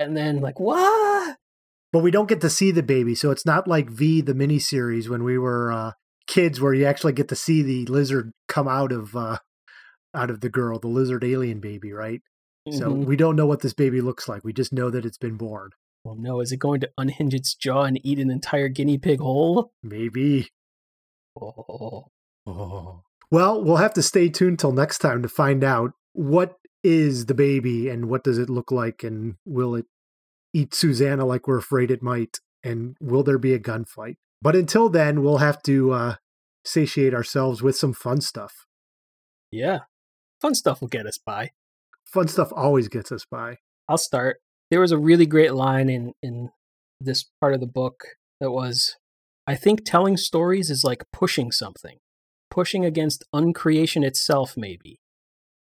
[0.00, 1.36] and then like what?
[1.92, 5.08] but we don't get to see the baby, so it's not like V the miniseries
[5.08, 5.92] when we were uh,
[6.26, 9.38] kids, where you actually get to see the lizard come out of uh,
[10.14, 12.20] out of the girl, the lizard alien baby, right?
[12.72, 13.04] So Mhm.
[13.06, 14.42] we don't know what this baby looks like.
[14.42, 15.70] We just know that it's been born.
[16.04, 19.20] Well, no, is it going to unhinge its jaw and eat an entire guinea pig
[19.20, 19.72] whole?
[19.82, 20.50] Maybe.
[21.40, 22.10] Oh,
[23.30, 27.34] Well, we'll have to stay tuned till next time to find out what is the
[27.34, 29.86] baby and what does it look like and will it
[30.52, 32.38] eat Susanna like we're afraid it might.
[32.62, 34.16] and will there be a gunfight?
[34.40, 36.14] But until then, we'll have to uh,
[36.64, 38.66] satiate ourselves with some fun stuff.
[39.50, 39.80] Yeah.
[40.40, 41.50] Fun stuff will get us by.
[42.04, 43.58] Fun stuff always gets us by.
[43.88, 44.38] I'll start.
[44.70, 46.50] There was a really great line in in
[47.00, 48.04] this part of the book
[48.40, 48.96] that was
[49.46, 51.98] I think telling stories is like pushing something.
[52.50, 54.98] Pushing against uncreation itself maybe.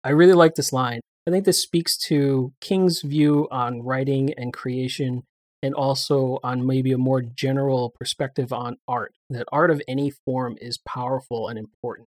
[0.04, 1.02] I really like this line.
[1.28, 5.24] I think this speaks to King's view on writing and creation
[5.62, 9.14] and also on maybe a more general perspective on art.
[9.30, 12.08] That art of any form is powerful and important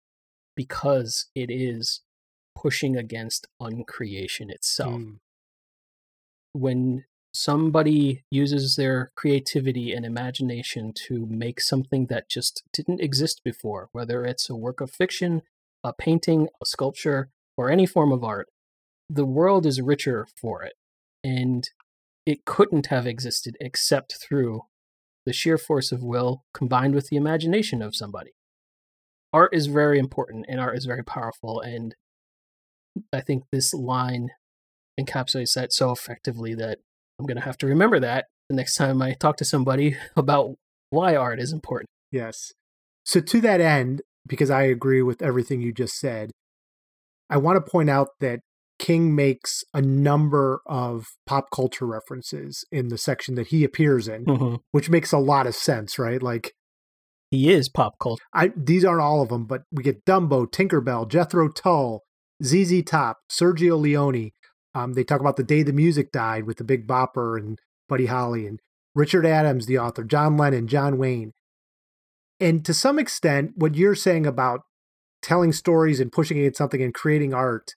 [0.54, 2.02] because it is
[2.54, 5.00] pushing against uncreation itself.
[5.00, 5.16] Mm.
[6.52, 13.88] When somebody uses their creativity and imagination to make something that just didn't exist before,
[13.92, 15.42] whether it's a work of fiction,
[15.84, 18.48] a painting, a sculpture, or any form of art,
[19.08, 20.74] the world is richer for it.
[21.22, 21.68] And
[22.26, 24.62] it couldn't have existed except through
[25.24, 28.32] the sheer force of will combined with the imagination of somebody.
[29.32, 31.60] Art is very important and art is very powerful.
[31.60, 31.94] And
[33.12, 34.30] I think this line
[34.98, 36.78] encapsulates that so effectively that
[37.18, 40.54] I'm going to have to remember that the next time I talk to somebody about
[40.90, 41.88] why art is important.
[42.10, 42.52] Yes.
[43.04, 46.30] So, to that end, because I agree with everything you just said,
[47.30, 48.40] I want to point out that
[48.78, 54.24] King makes a number of pop culture references in the section that he appears in,
[54.24, 54.56] Mm-hmm.
[54.72, 56.22] which makes a lot of sense, right?
[56.22, 56.52] Like,
[57.30, 58.22] He is pop culture.
[58.32, 62.02] I these aren't all of them, but we get Dumbo, Tinkerbell, Jethro Tull,
[62.42, 64.30] ZZ Top, Sergio Leone.
[64.78, 67.58] Um, they talk about the day the music died with the Big Bopper and
[67.88, 68.60] Buddy Holly and
[68.94, 71.32] Richard Adams, the author, John Lennon, John Wayne.
[72.38, 74.60] And to some extent, what you're saying about
[75.20, 77.72] telling stories and pushing against something and creating art,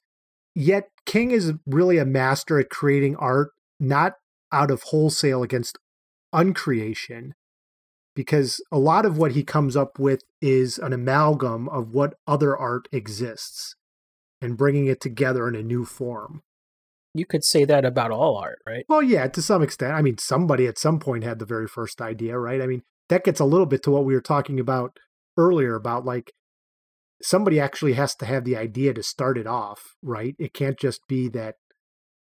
[0.53, 3.49] yet King is really a master at creating art,
[3.79, 4.13] not
[4.51, 5.79] out of wholesale against
[6.33, 7.31] uncreation,
[8.15, 12.55] because a lot of what he comes up with is an amalgam of what other
[12.55, 13.75] art exists
[14.39, 16.43] and bringing it together in a new form.
[17.13, 18.85] You could say that about all art, right?
[18.87, 19.93] Well, yeah, to some extent.
[19.93, 22.61] I mean, somebody at some point had the very first idea, right?
[22.61, 24.97] I mean, that gets a little bit to what we were talking about
[25.37, 26.31] earlier about like
[27.21, 30.35] somebody actually has to have the idea to start it off, right?
[30.39, 31.55] It can't just be that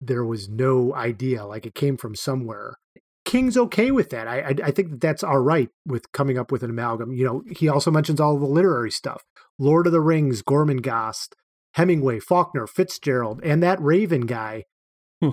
[0.01, 2.77] there was no idea, like it came from somewhere.
[3.25, 4.27] King's okay with that.
[4.27, 7.13] I, I I think that that's all right with coming up with an amalgam.
[7.13, 9.23] You know, he also mentions all the literary stuff:
[9.59, 11.35] Lord of the Rings, Gormenghast,
[11.75, 14.65] Hemingway, Faulkner, Fitzgerald, and that Raven guy.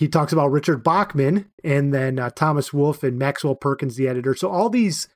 [0.00, 4.34] He talks about Richard Bachman and then uh, Thomas Wolfe and Maxwell Perkins, the editor.
[4.34, 5.08] So all these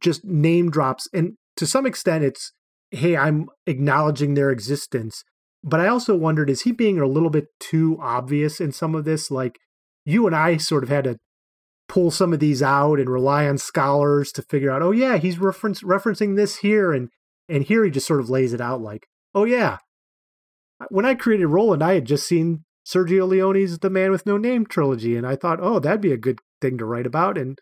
[0.00, 2.54] just name drops, and to some extent, it's
[2.90, 5.24] hey, I'm acknowledging their existence.
[5.62, 9.04] But I also wondered, is he being a little bit too obvious in some of
[9.04, 9.30] this?
[9.30, 9.58] Like
[10.06, 11.18] you and I sort of had to
[11.86, 15.38] pull some of these out and rely on scholars to figure out, oh yeah, he's
[15.38, 17.10] reference referencing this here and
[17.46, 19.78] and here he just sort of lays it out like, oh yeah.
[20.88, 24.66] When I created Roland, I had just seen Sergio Leone's The Man with No Name
[24.66, 27.38] trilogy, and I thought, oh, that'd be a good thing to write about.
[27.38, 27.58] And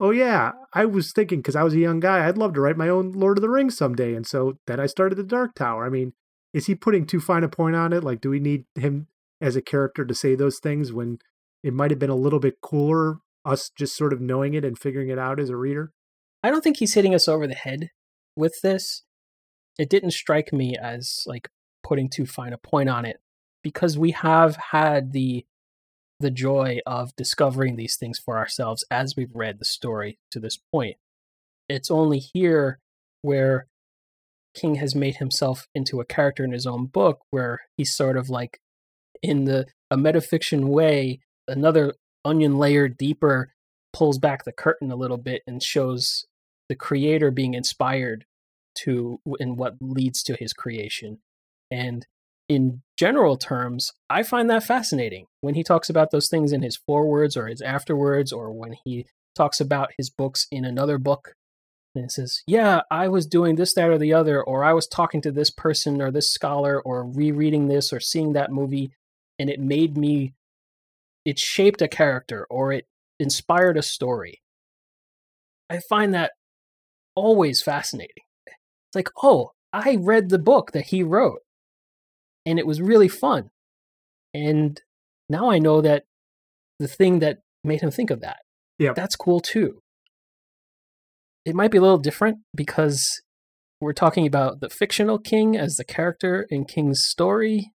[0.00, 2.76] oh yeah, I was thinking because I was a young guy, I'd love to write
[2.76, 4.14] my own Lord of the Rings someday.
[4.14, 5.86] And so then I started the Dark Tower.
[5.86, 6.12] I mean,
[6.52, 8.04] is he putting too fine a point on it?
[8.04, 9.08] Like, do we need him
[9.40, 11.18] as a character to say those things when
[11.62, 14.78] it might have been a little bit cooler us just sort of knowing it and
[14.78, 15.92] figuring it out as a reader?
[16.42, 17.90] I don't think he's hitting us over the head
[18.36, 19.04] with this.
[19.78, 21.48] It didn't strike me as like
[21.82, 23.20] putting too fine a point on it
[23.62, 25.44] because we have had the
[26.18, 30.58] the joy of discovering these things for ourselves as we've read the story to this
[30.72, 30.96] point.
[31.68, 32.78] It's only here
[33.20, 33.66] where
[34.54, 38.30] King has made himself into a character in his own book where he's sort of
[38.30, 38.60] like
[39.22, 43.52] in the a metafiction way, another onion layer deeper
[43.92, 46.26] pulls back the curtain a little bit and shows
[46.68, 48.24] the creator being inspired
[48.84, 51.18] to in what leads to his creation.
[51.70, 52.06] And
[52.48, 56.76] in general terms, I find that fascinating when he talks about those things in his
[56.76, 61.34] forewords or his afterwards, or when he talks about his books in another book.
[61.94, 65.22] And says, Yeah, I was doing this, that, or the other, or I was talking
[65.22, 68.90] to this person or this scholar, or rereading this or seeing that movie,
[69.38, 70.34] and it made me,
[71.24, 72.86] it shaped a character or it
[73.18, 74.42] inspired a story.
[75.70, 76.32] I find that
[77.14, 78.25] always fascinating.
[78.96, 81.40] Like, oh, I read the book that he wrote
[82.44, 83.50] and it was really fun.
[84.34, 84.80] And
[85.28, 86.04] now I know that
[86.78, 88.38] the thing that made him think of that.
[88.78, 88.94] Yep.
[88.94, 89.80] That's cool too.
[91.44, 93.20] It might be a little different because
[93.80, 97.72] we're talking about the fictional king as the character in King's story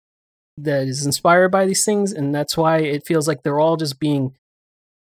[0.56, 3.98] that is inspired by these things, and that's why it feels like they're all just
[4.00, 4.32] being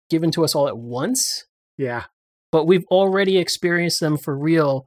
[0.09, 1.45] given to us all at once.
[1.77, 2.05] Yeah.
[2.51, 4.85] but we've already experienced them for real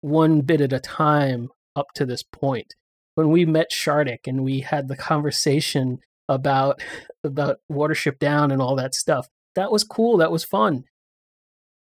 [0.00, 2.74] one bit at a time up to this point.
[3.14, 5.98] When we met Shardik and we had the conversation
[6.28, 6.82] about
[7.24, 10.16] about Watership Down and all that stuff, that was cool.
[10.18, 10.84] That was fun.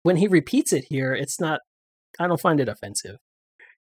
[0.01, 1.61] When he repeats it here, it's not.
[2.19, 3.17] I don't find it offensive.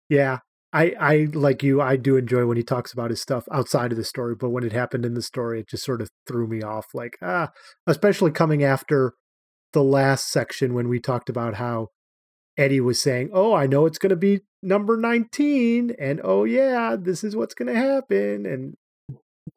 [0.09, 0.39] Yeah.
[0.75, 3.97] I, I like you, I do enjoy when he talks about his stuff outside of
[3.97, 6.63] the story, but when it happened in the story, it just sort of threw me
[6.63, 6.87] off.
[6.95, 7.51] Like, ah,
[7.85, 9.13] especially coming after
[9.73, 11.89] the last section when we talked about how
[12.57, 15.95] Eddie was saying, Oh, I know it's going to be number 19.
[15.99, 18.45] And oh, yeah, this is what's going to happen.
[18.45, 18.75] And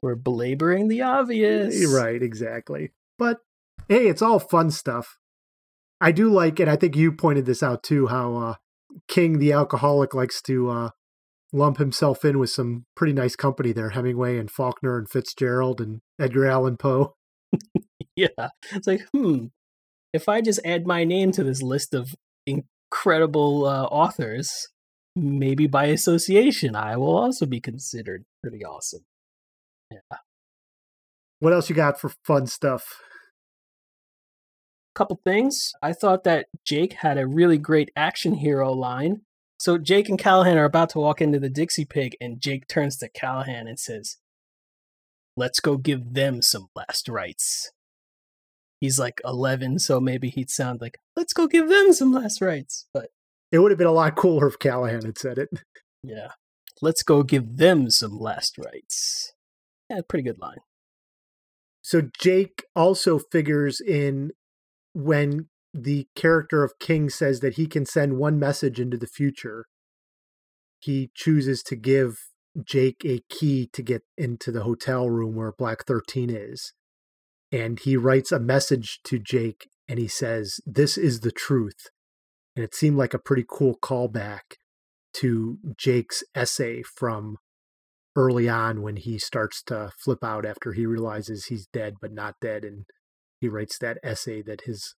[0.03, 1.87] We're belaboring the obvious.
[1.93, 2.93] right, exactly.
[3.19, 3.41] But
[3.89, 5.19] hey, it's all fun stuff.
[6.01, 8.55] I do like, and I think you pointed this out too, how uh,
[9.09, 10.91] King the alcoholic likes to uh,
[11.53, 16.01] lump himself in with some pretty nice company there Hemingway and Faulkner and Fitzgerald and
[16.21, 17.15] Edgar Allan Poe.
[18.17, 18.49] Yeah.
[18.73, 19.49] It's like, hmm,
[20.15, 22.15] if I just add my name to this list of
[22.97, 24.69] incredible uh, authors,
[25.15, 29.05] maybe by association, I will also be considered pretty awesome.
[29.91, 30.19] Yeah.
[31.41, 32.85] What else you got for fun stuff?
[34.95, 35.73] Couple things.
[35.83, 39.23] I thought that Jake had a really great action hero line.
[39.59, 42.97] So Jake and Callahan are about to walk into the Dixie Pig, and Jake turns
[42.99, 44.17] to Callahan and says,
[45.37, 47.73] Let's go give them some last rites.
[48.81, 52.87] He's like 11, so maybe he'd sound like, Let's go give them some last rites.
[52.93, 53.11] But
[53.51, 55.49] It would have been a lot cooler if Callahan had said it.
[56.03, 56.29] yeah,
[56.83, 59.33] let's go give them some last rites.
[59.89, 60.59] Yeah, pretty good line.
[61.81, 64.33] So Jake also figures in
[64.93, 69.67] when the character of King says that he can send one message into the future.
[70.81, 72.19] He chooses to give
[72.65, 76.73] Jake a key to get into the hotel room where Black 13 is.
[77.53, 81.89] And he writes a message to Jake and he says, This is the truth.
[82.55, 84.57] And it seemed like a pretty cool callback
[85.15, 87.37] to Jake's essay from
[88.17, 92.35] early on when he starts to flip out after he realizes he's dead but not
[92.41, 92.87] dead and
[93.41, 94.95] he writes that essay that his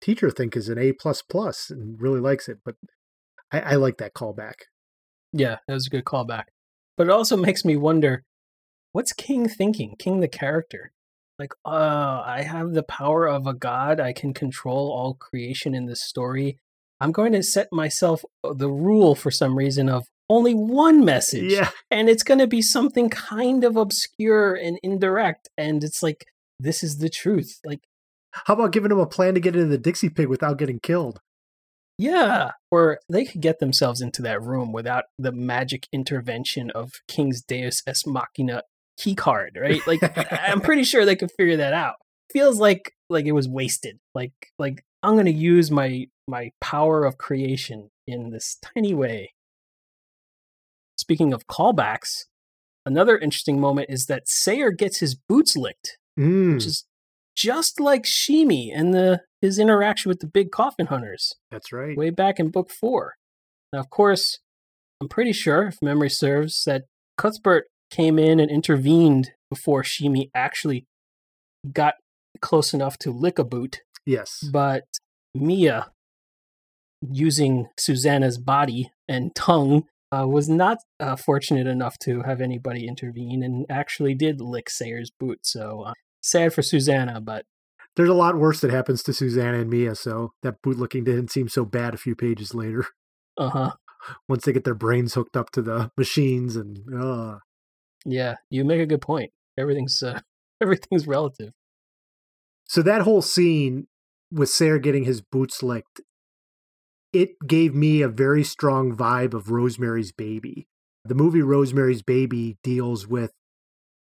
[0.00, 2.58] teacher think is an A plus plus and really likes it.
[2.64, 2.76] But
[3.52, 4.54] I, I like that callback.
[5.32, 6.44] Yeah, that was a good callback.
[6.96, 8.22] But it also makes me wonder
[8.92, 9.96] what's King thinking?
[9.98, 10.92] King the character.
[11.38, 14.00] Like, uh, I have the power of a god.
[14.00, 16.58] I can control all creation in this story.
[17.00, 21.52] I'm going to set myself uh, the rule for some reason of only one message.
[21.52, 21.70] Yeah.
[21.90, 25.48] And it's going to be something kind of obscure and indirect.
[25.58, 26.24] And it's like,
[26.58, 27.58] this is the truth.
[27.64, 27.80] Like,
[28.30, 31.20] How about giving them a plan to get into the Dixie Pig without getting killed?
[31.96, 37.40] Yeah, or they could get themselves into that room without the magic intervention of King's
[37.40, 38.62] Deus Ex Machina
[38.96, 39.80] key card, right?
[39.86, 40.00] Like
[40.32, 41.96] I'm pretty sure they could figure that out.
[42.32, 43.98] Feels like like it was wasted.
[44.14, 49.32] Like like I'm going to use my my power of creation in this tiny way.
[50.96, 52.24] Speaking of callbacks,
[52.86, 56.84] another interesting moment is that Sayre gets his boots licked, Mm, which is
[57.36, 61.96] just like Sheemie and the his interaction with the big coffin hunters that's right.
[61.98, 63.14] way back in book four.
[63.72, 64.38] Now, of course,
[65.00, 66.84] I'm pretty sure, if memory serves, that
[67.18, 67.64] Cuthbert
[67.94, 70.86] came in and intervened before Sheemie actually
[71.72, 71.94] got
[72.40, 73.82] close enough to lick a boot.
[74.04, 74.42] Yes.
[74.52, 74.84] But
[75.34, 75.92] Mia,
[77.00, 83.42] using Susanna's body and tongue, uh, was not uh, fortunate enough to have anybody intervene
[83.42, 85.40] and actually did lick Sayre's boot.
[85.42, 87.44] So uh, sad for Susanna, but
[87.96, 91.48] There's a lot worse that happens to Susanna and Mia, so that bootlicking didn't seem
[91.48, 92.86] so bad a few pages later.
[93.36, 93.70] uh huh.
[94.28, 97.38] Once they get their brains hooked up to the machines and uh
[98.04, 99.30] Yeah, you make a good point.
[99.58, 100.20] Everything's uh,
[100.60, 101.52] everything's relative.
[102.66, 103.86] So that whole scene
[104.30, 106.00] with Sayre getting his boots licked,
[107.12, 110.66] it gave me a very strong vibe of Rosemary's Baby.
[111.04, 113.32] The movie Rosemary's Baby deals with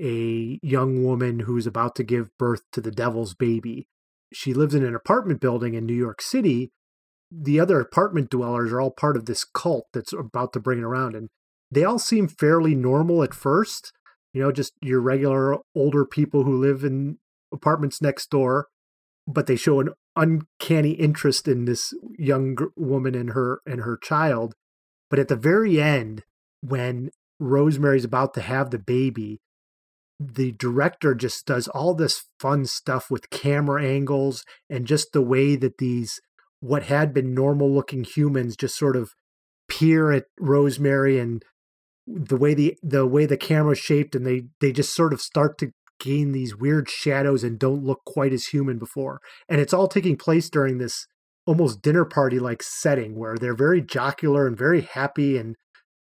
[0.01, 3.87] a young woman who's about to give birth to the devil's baby.
[4.33, 6.73] She lives in an apartment building in New York City.
[7.31, 10.85] The other apartment dwellers are all part of this cult that's about to bring it
[10.85, 11.15] around.
[11.15, 11.29] And
[11.73, 13.93] they all seem fairly normal at first.
[14.35, 17.19] You know, just your regular older people who live in
[17.53, 18.69] apartments next door,
[19.27, 24.55] but they show an uncanny interest in this young woman and her and her child.
[25.11, 26.25] But at the very end,
[26.61, 27.11] when
[27.41, 29.41] Rosemary's about to have the baby,
[30.21, 35.57] the director just does all this fun stuff with camera angles and just the way
[35.57, 36.21] that these
[36.61, 39.11] what had been normal looking humans just sort of
[39.69, 41.43] peer at Rosemary and
[42.07, 45.59] the way the the way the camera's shaped and they they just sort of start
[45.59, 49.87] to gain these weird shadows and don't look quite as human before and it's all
[49.87, 51.07] taking place during this
[51.47, 55.57] almost dinner party like setting where they're very jocular and very happy and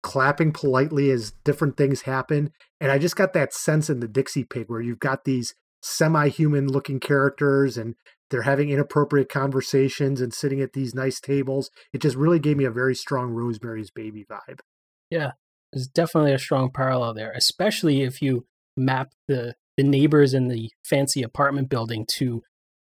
[0.03, 2.51] clapping politely as different things happen.
[2.79, 6.29] And I just got that sense in the Dixie Pig where you've got these semi
[6.29, 7.95] human looking characters and
[8.29, 11.71] they're having inappropriate conversations and sitting at these nice tables.
[11.91, 14.59] It just really gave me a very strong Rosemary's Baby vibe.
[15.09, 15.31] Yeah,
[15.75, 18.45] there's definitely a strong parallel there, especially if you
[18.77, 22.41] map the the neighbors in the fancy apartment building to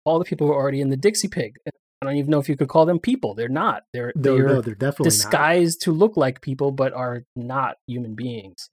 [0.05, 1.57] all the people who are already in the Dixie Pig.
[1.67, 3.35] I don't even know if you could call them people.
[3.35, 3.83] They're not.
[3.93, 8.15] They're No, they're no, they're definitely disguised to look like people, but are not human
[8.15, 8.71] beings.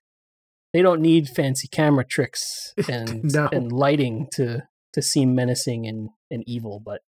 [0.71, 3.49] They don't need fancy camera tricks and No.
[3.51, 6.79] and lighting to to seem menacing and, and evil.
[6.79, 7.01] But.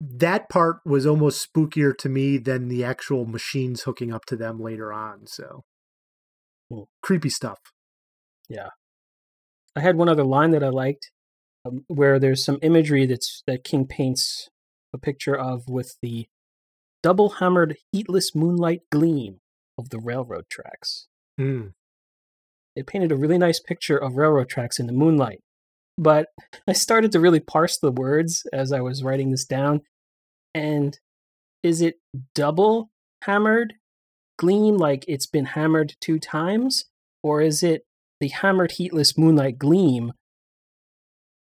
[0.00, 4.60] That part was almost spookier to me than the actual machines hooking up to them
[4.60, 5.26] later on.
[5.26, 5.64] So
[7.02, 7.58] Creepy stuff.
[8.48, 8.68] Yeah.
[9.76, 11.10] I had one other line that I liked,
[11.64, 14.48] um, where there's some imagery that's that King paints
[14.92, 16.26] a picture of with the
[17.02, 19.40] double hammered heatless moonlight gleam
[19.76, 21.08] of the railroad tracks.
[21.40, 21.72] Mm.
[22.76, 25.40] It painted a really nice picture of railroad tracks in the moonlight.
[25.98, 26.28] But
[26.66, 29.82] I started to really parse the words as I was writing this down.
[30.54, 30.98] And
[31.62, 31.96] is it
[32.34, 32.90] double
[33.22, 33.74] hammered
[34.38, 36.84] gleam, like it's been hammered two times?
[37.22, 37.82] Or is it
[38.20, 40.12] the hammered heatless moonlight gleam,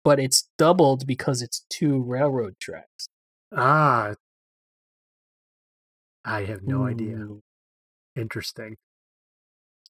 [0.05, 3.09] but it's doubled because it's two railroad tracks?
[3.55, 4.15] Ah,
[6.25, 7.27] I have no idea.
[8.17, 8.77] Interesting.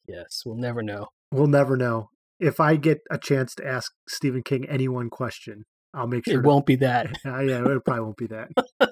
[0.09, 1.09] Yes, we'll never know.
[1.33, 2.09] We'll never know.
[2.41, 6.35] If I get a chance to ask Stephen King any one question, I'll make sure.
[6.35, 7.11] It to- won't be that.
[7.25, 8.49] Yeah, it probably won't be that.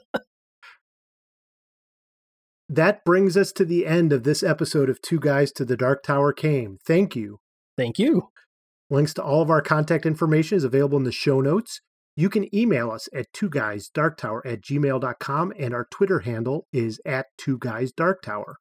[2.71, 6.05] that brings us to the end of this episode of Two Guys to the Dark
[6.05, 6.79] Tower Came.
[6.87, 7.41] Thank you.
[7.77, 8.29] Thank you.
[8.89, 11.81] Links to all of our contact information is available in the show notes.
[12.15, 16.67] You can email us at two guys dark tower at gmail.com and our Twitter handle
[16.73, 18.57] is at two guys dark tower.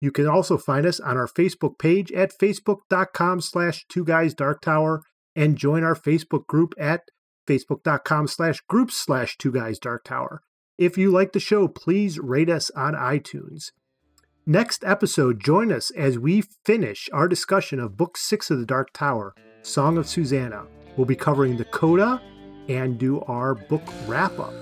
[0.00, 4.60] You can also find us on our Facebook page at facebook.com slash two guys dark
[4.60, 5.02] tower
[5.34, 7.02] and join our Facebook group at
[7.48, 10.42] facebook.com slash groups slash two guys dark tower.
[10.78, 13.72] If you like the show, please rate us on iTunes.
[14.46, 18.92] Next episode, join us as we finish our discussion of Book Six of the Dark
[18.92, 20.66] Tower, Song of Susanna.
[20.96, 22.22] We'll be covering the coda
[22.68, 24.54] and do our book wrap up.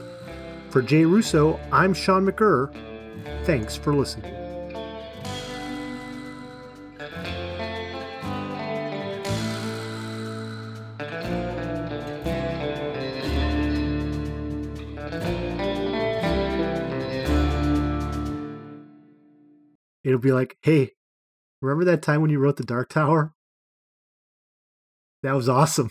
[0.71, 2.75] For Jay Russo, I'm Sean McGurr.
[3.45, 4.46] Thanks for listening.
[20.07, 20.93] It'll be like, hey,
[21.61, 23.35] remember that time when you wrote The Dark Tower?
[25.25, 25.91] That was awesome.